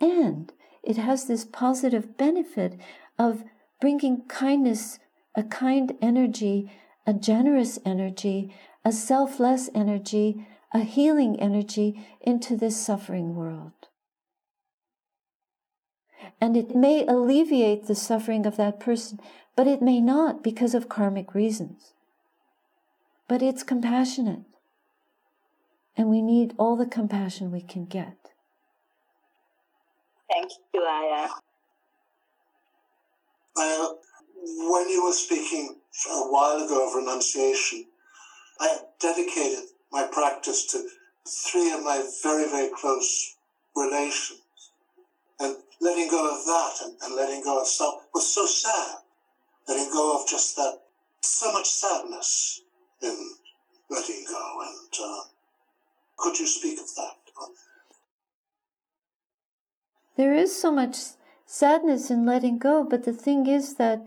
And 0.00 0.52
it 0.82 0.96
has 0.96 1.26
this 1.26 1.44
positive 1.44 2.16
benefit 2.16 2.78
of 3.18 3.44
bringing 3.80 4.22
kindness, 4.28 4.98
a 5.34 5.42
kind 5.42 5.94
energy, 6.00 6.70
a 7.06 7.12
generous 7.12 7.78
energy, 7.84 8.54
a 8.84 8.92
selfless 8.92 9.70
energy, 9.74 10.46
a 10.72 10.80
healing 10.80 11.38
energy 11.40 12.06
into 12.20 12.56
this 12.56 12.76
suffering 12.76 13.34
world. 13.34 13.83
And 16.40 16.56
it 16.56 16.74
may 16.74 17.06
alleviate 17.06 17.86
the 17.86 17.94
suffering 17.94 18.46
of 18.46 18.56
that 18.56 18.80
person 18.80 19.18
but 19.56 19.66
it 19.66 19.80
may 19.80 20.00
not 20.00 20.42
because 20.42 20.74
of 20.74 20.88
karmic 20.88 21.34
reasons. 21.34 21.92
But 23.28 23.42
it's 23.42 23.62
compassionate. 23.62 24.42
And 25.96 26.10
we 26.10 26.22
need 26.22 26.54
all 26.58 26.76
the 26.76 26.86
compassion 26.86 27.52
we 27.52 27.62
can 27.62 27.84
get. 27.84 28.16
Thank 30.30 30.50
you, 30.72 30.80
Ayya. 30.80 31.28
Uh, 33.56 33.88
when 34.70 34.88
you 34.88 35.04
were 35.04 35.12
speaking 35.12 35.76
a 36.10 36.22
while 36.28 36.56
ago 36.64 36.88
of 36.88 36.94
renunciation, 36.96 37.84
I 38.58 38.78
dedicated 39.00 39.64
my 39.92 40.08
practice 40.10 40.66
to 40.72 40.84
three 41.26 41.70
of 41.72 41.84
my 41.84 42.04
very, 42.22 42.50
very 42.50 42.70
close 42.74 43.36
relations. 43.76 44.40
And 45.40 45.56
letting 45.80 46.08
go 46.08 46.34
of 46.34 46.44
that 46.44 46.74
and, 46.84 46.94
and 47.02 47.14
letting 47.14 47.42
go 47.42 47.60
of 47.60 47.66
self 47.66 48.02
was 48.14 48.32
so 48.32 48.46
sad 48.46 49.04
letting 49.68 49.90
go 49.92 50.20
of 50.20 50.28
just 50.28 50.56
that 50.56 50.80
so 51.22 51.52
much 51.52 51.66
sadness 51.66 52.62
in 53.02 53.16
letting 53.90 54.24
go. 54.28 54.60
And 54.62 54.88
uh, 55.02 55.22
could 56.16 56.38
you 56.38 56.46
speak 56.46 56.78
of 56.80 56.94
that? 56.96 57.16
There 60.16 60.34
is 60.34 60.54
so 60.54 60.70
much 60.70 60.96
sadness 61.44 62.10
in 62.10 62.24
letting 62.24 62.58
go, 62.58 62.84
but 62.84 63.04
the 63.04 63.12
thing 63.12 63.46
is 63.46 63.74
that 63.76 64.06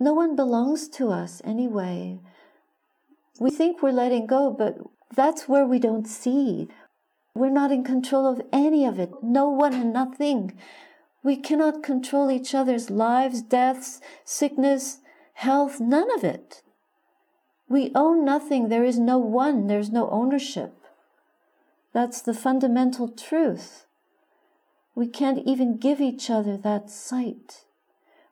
no 0.00 0.14
one 0.14 0.34
belongs 0.34 0.88
to 0.88 1.10
us 1.10 1.42
anyway. 1.44 2.18
We 3.38 3.50
think 3.50 3.82
we're 3.82 3.92
letting 3.92 4.26
go, 4.26 4.50
but 4.50 4.78
that's 5.14 5.48
where 5.48 5.66
we 5.66 5.78
don't 5.78 6.06
see. 6.06 6.68
We're 7.34 7.50
not 7.50 7.72
in 7.72 7.84
control 7.84 8.26
of 8.26 8.42
any 8.52 8.84
of 8.84 8.98
it, 8.98 9.10
no 9.22 9.48
one 9.48 9.72
and 9.74 9.92
nothing. 9.92 10.58
We 11.22 11.36
cannot 11.36 11.82
control 11.82 12.30
each 12.30 12.54
other's 12.54 12.90
lives, 12.90 13.42
deaths, 13.42 14.00
sickness, 14.24 14.98
health, 15.34 15.80
none 15.80 16.12
of 16.14 16.24
it. 16.24 16.62
We 17.68 17.90
own 17.94 18.24
nothing. 18.24 18.68
There 18.68 18.84
is 18.84 18.98
no 18.98 19.16
one. 19.16 19.66
There's 19.66 19.90
no 19.90 20.10
ownership. 20.10 20.74
That's 21.94 22.20
the 22.20 22.34
fundamental 22.34 23.08
truth. 23.08 23.86
We 24.94 25.06
can't 25.06 25.46
even 25.46 25.78
give 25.78 26.00
each 26.00 26.28
other 26.28 26.58
that 26.58 26.90
sight. 26.90 27.64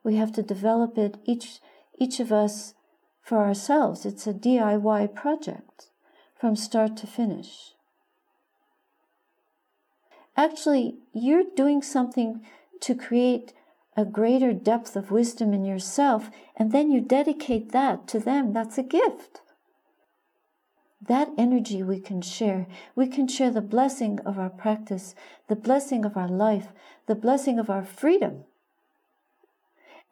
We 0.05 0.17
have 0.17 0.33
to 0.33 0.43
develop 0.43 0.99
it, 0.99 1.17
each, 1.25 1.61
each 1.99 2.21
of 2.21 2.33
us, 2.33 2.75
for 3.23 3.39
ourselves. 3.39 4.05
It's 4.05 4.27
a 4.27 4.35
DIY 4.35 5.15
project 5.15 5.87
from 6.39 6.55
start 6.57 6.97
to 6.99 7.07
finish. 7.07 7.75
Actually, 10.41 10.97
you're 11.13 11.45
doing 11.55 11.83
something 11.83 12.41
to 12.81 12.95
create 12.95 13.53
a 13.95 14.07
greater 14.07 14.55
depth 14.55 14.97
of 14.97 15.11
wisdom 15.11 15.53
in 15.53 15.67
yourself, 15.67 16.31
and 16.57 16.73
then 16.73 16.91
you 16.91 16.99
dedicate 16.99 17.73
that 17.73 18.09
to 18.09 18.19
them. 18.19 18.55
That's 18.55 18.79
a 18.79 18.83
gift. 18.83 19.43
That 21.07 21.29
energy 21.37 21.83
we 21.83 22.01
can 22.01 22.23
share. 22.23 22.67
We 22.97 23.07
can 23.07 23.29
share 23.29 23.51
the 23.51 23.61
blessing 23.61 24.19
of 24.25 24.39
our 24.39 24.49
practice, 24.49 25.15
the 25.49 25.57
blessing 25.57 26.07
of 26.07 26.17
our 26.17 26.29
life, 26.47 26.69
the 27.05 27.15
blessing 27.15 27.59
of 27.59 27.69
our 27.69 27.85
freedom. 27.85 28.45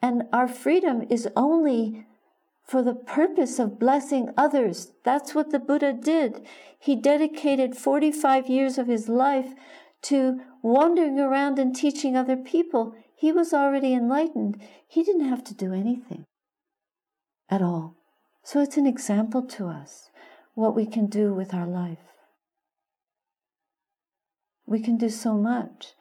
And 0.02 0.24
our 0.30 0.46
freedom 0.46 1.06
is 1.08 1.26
only 1.36 2.04
for 2.62 2.82
the 2.82 2.94
purpose 2.94 3.58
of 3.58 3.78
blessing 3.78 4.28
others. 4.36 4.92
That's 5.04 5.34
what 5.34 5.52
the 5.52 5.58
Buddha 5.58 5.94
did. 5.94 6.44
He 6.78 6.96
dedicated 6.96 7.78
45 7.78 8.46
years 8.50 8.76
of 8.76 8.88
his 8.88 9.08
life 9.08 9.54
to 10.02 10.40
wandering 10.62 11.18
around 11.18 11.58
and 11.58 11.74
teaching 11.74 12.16
other 12.16 12.36
people. 12.36 12.94
He 13.14 13.32
was 13.32 13.52
already 13.52 13.92
enlightened. 13.92 14.60
He 14.86 15.02
didn't 15.02 15.28
have 15.28 15.44
to 15.44 15.54
do 15.54 15.72
anything 15.72 16.24
at 17.50 17.62
all. 17.62 17.96
So 18.42 18.60
it's 18.60 18.76
an 18.76 18.86
example 18.86 19.42
to 19.42 19.66
us 19.66 20.10
what 20.54 20.74
we 20.74 20.86
can 20.86 21.06
do 21.06 21.32
with 21.32 21.52
our 21.54 21.66
life. 21.66 21.98
We 24.66 24.80
can 24.80 24.96
do 24.96 25.08
so 25.08 25.34
much. 25.34 25.94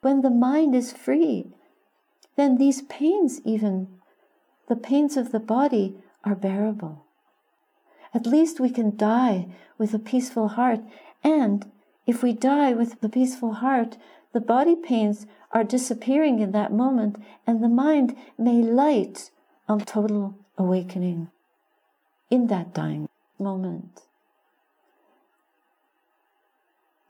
When 0.00 0.22
the 0.22 0.30
mind 0.30 0.74
is 0.74 0.92
free, 0.92 1.52
then 2.36 2.56
these 2.56 2.82
pains, 2.82 3.40
even 3.44 3.88
the 4.68 4.76
pains 4.76 5.16
of 5.16 5.32
the 5.32 5.40
body, 5.40 5.96
are 6.24 6.36
bearable. 6.36 7.04
At 8.14 8.26
least 8.26 8.60
we 8.60 8.70
can 8.70 8.96
die 8.96 9.48
with 9.76 9.92
a 9.92 9.98
peaceful 9.98 10.48
heart 10.48 10.80
and 11.22 11.70
if 12.08 12.22
we 12.22 12.32
die 12.32 12.72
with 12.72 13.02
the 13.02 13.08
peaceful 13.08 13.52
heart, 13.52 13.98
the 14.32 14.40
body 14.40 14.74
pains 14.74 15.26
are 15.52 15.62
disappearing 15.62 16.40
in 16.40 16.52
that 16.52 16.72
moment, 16.72 17.16
and 17.46 17.62
the 17.62 17.68
mind 17.68 18.16
may 18.38 18.62
light 18.62 19.30
on 19.68 19.78
total 19.80 20.34
awakening 20.56 21.28
in 22.30 22.46
that 22.46 22.72
dying 22.72 23.10
moment. 23.38 24.00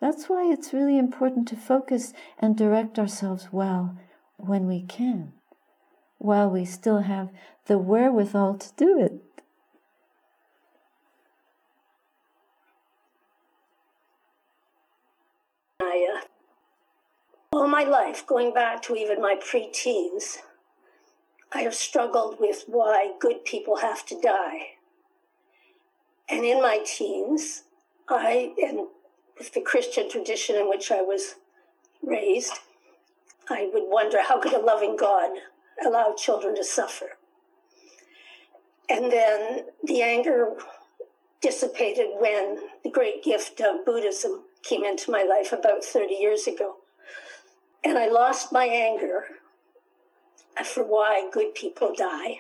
That's 0.01 0.29
why 0.29 0.51
it's 0.53 0.73
really 0.73 0.99
important 0.99 1.47
to 1.49 1.57
focus 1.57 2.13
and 2.41 2.57
direct 2.57 2.99
ourselves 2.99 3.49
well 3.53 3.97
when 4.37 4.67
we 4.67 4.83
can, 4.83 5.33
while 6.19 6.51
we 6.51 6.65
still 6.65 7.03
have 7.03 7.31
the 7.67 7.79
wherewithal 7.79 8.59
to 8.59 8.73
do 8.77 9.01
it. 9.01 9.13
All 17.59 17.67
my 17.67 17.83
life, 17.83 18.25
going 18.25 18.55
back 18.55 18.81
to 18.83 18.95
even 18.95 19.21
my 19.21 19.35
preteens, 19.35 20.39
I 21.53 21.63
have 21.63 21.75
struggled 21.75 22.39
with 22.39 22.65
why 22.69 23.15
good 23.19 23.45
people 23.45 23.79
have 23.79 24.07
to 24.07 24.21
die. 24.21 24.77
And 26.29 26.45
in 26.45 26.63
my 26.63 26.81
teens, 26.87 27.65
I, 28.09 28.53
and 28.63 28.87
with 29.37 29.55
the 29.55 29.61
Christian 29.61 30.09
tradition 30.09 30.55
in 30.55 30.69
which 30.69 30.93
I 30.93 31.03
was 31.03 31.35
raised, 32.01 32.53
I 33.51 33.69
would 33.73 33.85
wonder 33.87 34.23
how 34.23 34.41
could 34.41 34.53
a 34.53 34.61
loving 34.61 34.97
God 34.97 35.31
allow 35.85 36.15
children 36.17 36.55
to 36.55 36.65
suffer? 36.65 37.17
And 38.89 39.11
then 39.11 39.65
the 39.83 40.03
anger 40.03 40.53
dissipated 41.41 42.07
when 42.19 42.59
the 42.85 42.91
great 42.91 43.25
gift 43.25 43.61
of 43.61 43.85
Buddhism 43.85 44.45
came 44.63 44.85
into 44.85 45.11
my 45.11 45.25
life 45.25 45.53
about 45.53 45.85
30 45.85 46.15
years 46.15 46.47
ago. 46.47 46.77
And 47.85 47.97
I 47.97 48.09
lost 48.09 48.53
my 48.53 48.65
anger 48.67 49.25
for 50.65 50.83
why 50.83 51.29
good 51.33 51.55
people 51.55 51.95
die, 51.97 52.39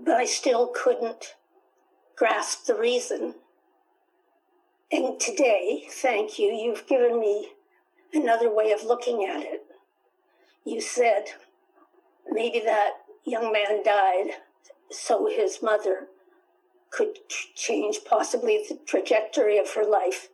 but 0.00 0.14
I 0.14 0.24
still 0.26 0.68
couldn't 0.74 1.34
grasp 2.16 2.66
the 2.66 2.74
reason. 2.74 3.34
And 4.90 5.18
today, 5.20 5.84
thank 5.90 6.38
you, 6.38 6.48
you've 6.48 6.86
given 6.86 7.20
me 7.20 7.48
another 8.12 8.54
way 8.54 8.72
of 8.72 8.84
looking 8.84 9.24
at 9.24 9.42
it. 9.42 9.62
You 10.64 10.80
said 10.80 11.24
maybe 12.30 12.60
that 12.60 12.92
young 13.24 13.52
man 13.52 13.82
died 13.82 14.32
so 14.90 15.28
his 15.28 15.62
mother 15.62 16.08
could 16.90 17.16
change 17.54 18.00
possibly 18.08 18.64
the 18.68 18.78
trajectory 18.86 19.58
of 19.58 19.72
her 19.74 19.84
life 19.84 20.28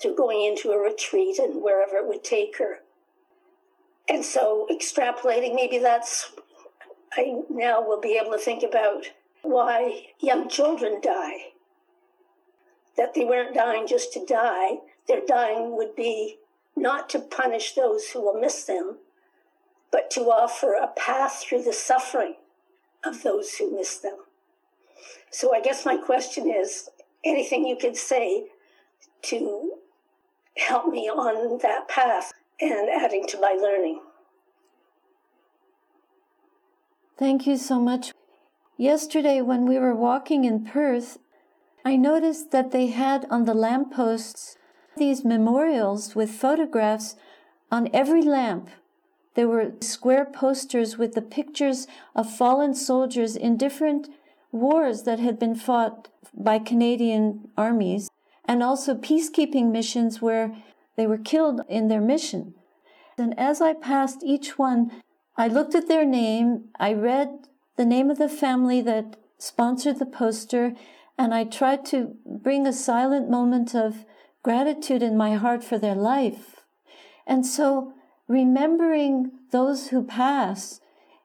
through 0.00 0.16
going 0.16 0.44
into 0.44 0.70
a 0.70 0.78
retreat 0.78 1.38
and 1.38 1.62
wherever 1.62 1.96
it 1.96 2.06
would 2.06 2.24
take 2.24 2.58
her. 2.58 2.80
And 4.10 4.24
so 4.24 4.66
extrapolating, 4.68 5.54
maybe 5.54 5.78
that's, 5.78 6.32
I 7.12 7.42
now 7.48 7.80
will 7.80 8.00
be 8.00 8.18
able 8.20 8.32
to 8.32 8.38
think 8.38 8.64
about 8.64 9.04
why 9.42 10.08
young 10.18 10.48
children 10.48 11.00
die. 11.00 11.52
That 12.96 13.14
they 13.14 13.24
weren't 13.24 13.54
dying 13.54 13.86
just 13.86 14.12
to 14.14 14.26
die, 14.26 14.78
their 15.06 15.20
dying 15.24 15.76
would 15.76 15.94
be 15.94 16.38
not 16.76 17.08
to 17.10 17.20
punish 17.20 17.74
those 17.74 18.08
who 18.10 18.20
will 18.20 18.38
miss 18.40 18.64
them, 18.64 18.96
but 19.92 20.10
to 20.10 20.22
offer 20.22 20.74
a 20.74 20.88
path 20.88 21.44
through 21.44 21.62
the 21.62 21.72
suffering 21.72 22.34
of 23.04 23.22
those 23.22 23.54
who 23.54 23.76
miss 23.76 23.96
them. 23.98 24.16
So 25.30 25.54
I 25.54 25.60
guess 25.60 25.86
my 25.86 25.96
question 25.96 26.50
is 26.50 26.90
anything 27.24 27.64
you 27.64 27.76
could 27.76 27.96
say 27.96 28.48
to 29.22 29.74
help 30.56 30.88
me 30.88 31.08
on 31.08 31.58
that 31.62 31.86
path 31.88 32.29
and 32.60 32.88
adding 32.88 33.26
to 33.28 33.40
my 33.40 33.56
learning. 33.60 34.00
Thank 37.18 37.46
you 37.46 37.56
so 37.56 37.78
much. 37.78 38.12
Yesterday, 38.76 39.40
when 39.42 39.66
we 39.66 39.78
were 39.78 39.94
walking 39.94 40.44
in 40.44 40.64
Perth, 40.64 41.18
I 41.84 41.96
noticed 41.96 42.50
that 42.50 42.70
they 42.70 42.86
had 42.88 43.26
on 43.30 43.44
the 43.44 43.54
lampposts 43.54 44.56
these 44.96 45.24
memorials 45.24 46.14
with 46.14 46.30
photographs 46.30 47.16
on 47.70 47.88
every 47.92 48.22
lamp. 48.22 48.68
There 49.34 49.48
were 49.48 49.72
square 49.80 50.24
posters 50.24 50.98
with 50.98 51.14
the 51.14 51.22
pictures 51.22 51.86
of 52.14 52.34
fallen 52.34 52.74
soldiers 52.74 53.36
in 53.36 53.56
different 53.56 54.08
wars 54.52 55.04
that 55.04 55.20
had 55.20 55.38
been 55.38 55.54
fought 55.54 56.08
by 56.34 56.58
Canadian 56.58 57.48
armies 57.56 58.10
and 58.44 58.62
also 58.62 58.94
peacekeeping 58.94 59.70
missions 59.70 60.20
where 60.20 60.56
they 61.00 61.06
were 61.06 61.16
killed 61.16 61.62
in 61.66 61.88
their 61.88 62.02
mission. 62.02 62.52
And 63.16 63.32
as 63.38 63.62
I 63.62 63.72
passed 63.72 64.22
each 64.22 64.58
one, 64.58 64.90
I 65.34 65.48
looked 65.48 65.74
at 65.74 65.88
their 65.88 66.04
name, 66.04 66.64
I 66.78 66.92
read 66.92 67.48
the 67.78 67.86
name 67.86 68.10
of 68.10 68.18
the 68.18 68.28
family 68.28 68.82
that 68.82 69.16
sponsored 69.38 69.98
the 69.98 70.04
poster, 70.04 70.74
and 71.16 71.32
I 71.32 71.44
tried 71.44 71.86
to 71.86 72.16
bring 72.26 72.66
a 72.66 72.72
silent 72.74 73.30
moment 73.30 73.74
of 73.74 74.04
gratitude 74.42 75.02
in 75.02 75.16
my 75.16 75.36
heart 75.36 75.64
for 75.64 75.78
their 75.78 75.94
life. 75.94 76.66
And 77.26 77.46
so 77.46 77.94
remembering 78.28 79.30
those 79.52 79.88
who 79.88 80.02
pass 80.02 80.82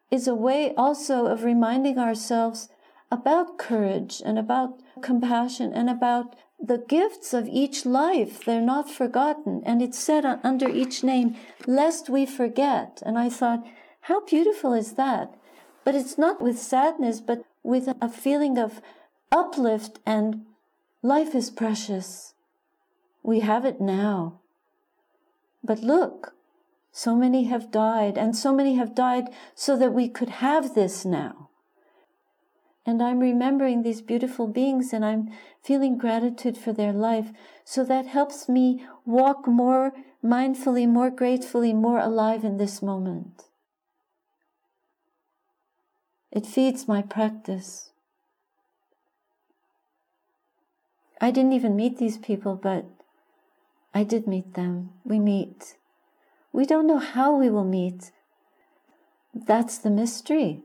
is 0.09 0.25
a 0.25 0.35
way 0.35 0.73
also 0.77 1.25
of 1.25 1.43
reminding 1.43 1.99
ourselves 1.99 2.69
about 3.11 3.57
courage 3.57 4.21
and 4.25 4.39
about 4.39 4.79
compassion 5.01 5.73
and 5.73 5.89
about 5.89 6.33
the 6.59 6.83
gifts 6.87 7.33
of 7.33 7.47
each 7.47 7.85
life. 7.85 8.43
They're 8.43 8.61
not 8.61 8.89
forgotten. 8.89 9.61
And 9.65 9.81
it's 9.81 9.99
said 9.99 10.25
under 10.43 10.69
each 10.69 11.03
name, 11.03 11.35
lest 11.67 12.09
we 12.09 12.25
forget. 12.25 13.01
And 13.05 13.17
I 13.17 13.29
thought, 13.29 13.65
how 14.01 14.25
beautiful 14.25 14.73
is 14.73 14.93
that? 14.93 15.35
But 15.83 15.95
it's 15.95 16.17
not 16.17 16.41
with 16.41 16.57
sadness, 16.57 17.21
but 17.21 17.43
with 17.63 17.89
a 18.01 18.09
feeling 18.09 18.57
of 18.57 18.81
uplift 19.31 19.99
and 20.05 20.45
life 21.01 21.35
is 21.35 21.49
precious. 21.49 22.33
We 23.21 23.39
have 23.41 23.65
it 23.65 23.81
now. 23.81 24.39
But 25.63 25.81
look, 25.81 26.35
so 26.91 27.15
many 27.15 27.45
have 27.45 27.71
died, 27.71 28.17
and 28.17 28.35
so 28.35 28.53
many 28.53 28.75
have 28.75 28.95
died 28.95 29.25
so 29.55 29.75
that 29.77 29.93
we 29.93 30.07
could 30.07 30.29
have 30.29 30.75
this 30.75 31.03
now. 31.03 31.49
And 32.85 33.01
I'm 33.01 33.19
remembering 33.19 33.81
these 33.81 34.01
beautiful 34.01 34.47
beings 34.47 34.93
and 34.93 35.03
I'm 35.03 35.31
feeling 35.63 35.97
gratitude 35.97 36.57
for 36.57 36.71
their 36.71 36.93
life. 36.93 37.31
So 37.63 37.83
that 37.83 38.05
helps 38.05 38.47
me 38.47 38.85
walk 39.05 39.47
more 39.47 39.93
mindfully, 40.23 40.87
more 40.87 41.09
gratefully, 41.09 41.73
more 41.73 41.97
alive 41.99 42.43
in 42.43 42.57
this 42.57 42.81
moment. 42.81 43.45
It 46.31 46.45
feeds 46.45 46.87
my 46.87 47.01
practice. 47.01 47.91
I 51.21 51.31
didn't 51.31 51.53
even 51.53 51.75
meet 51.75 51.97
these 51.97 52.17
people, 52.17 52.55
but 52.55 52.85
I 53.93 54.03
did 54.03 54.27
meet 54.27 54.53
them. 54.53 54.91
We 55.05 55.17
meet. 55.17 55.77
We 56.51 56.65
don't 56.65 56.85
know 56.85 56.99
how 56.99 57.35
we 57.35 57.49
will 57.49 57.63
meet. 57.63 58.11
That's 59.33 59.77
the 59.77 59.89
mystery. 59.89 60.64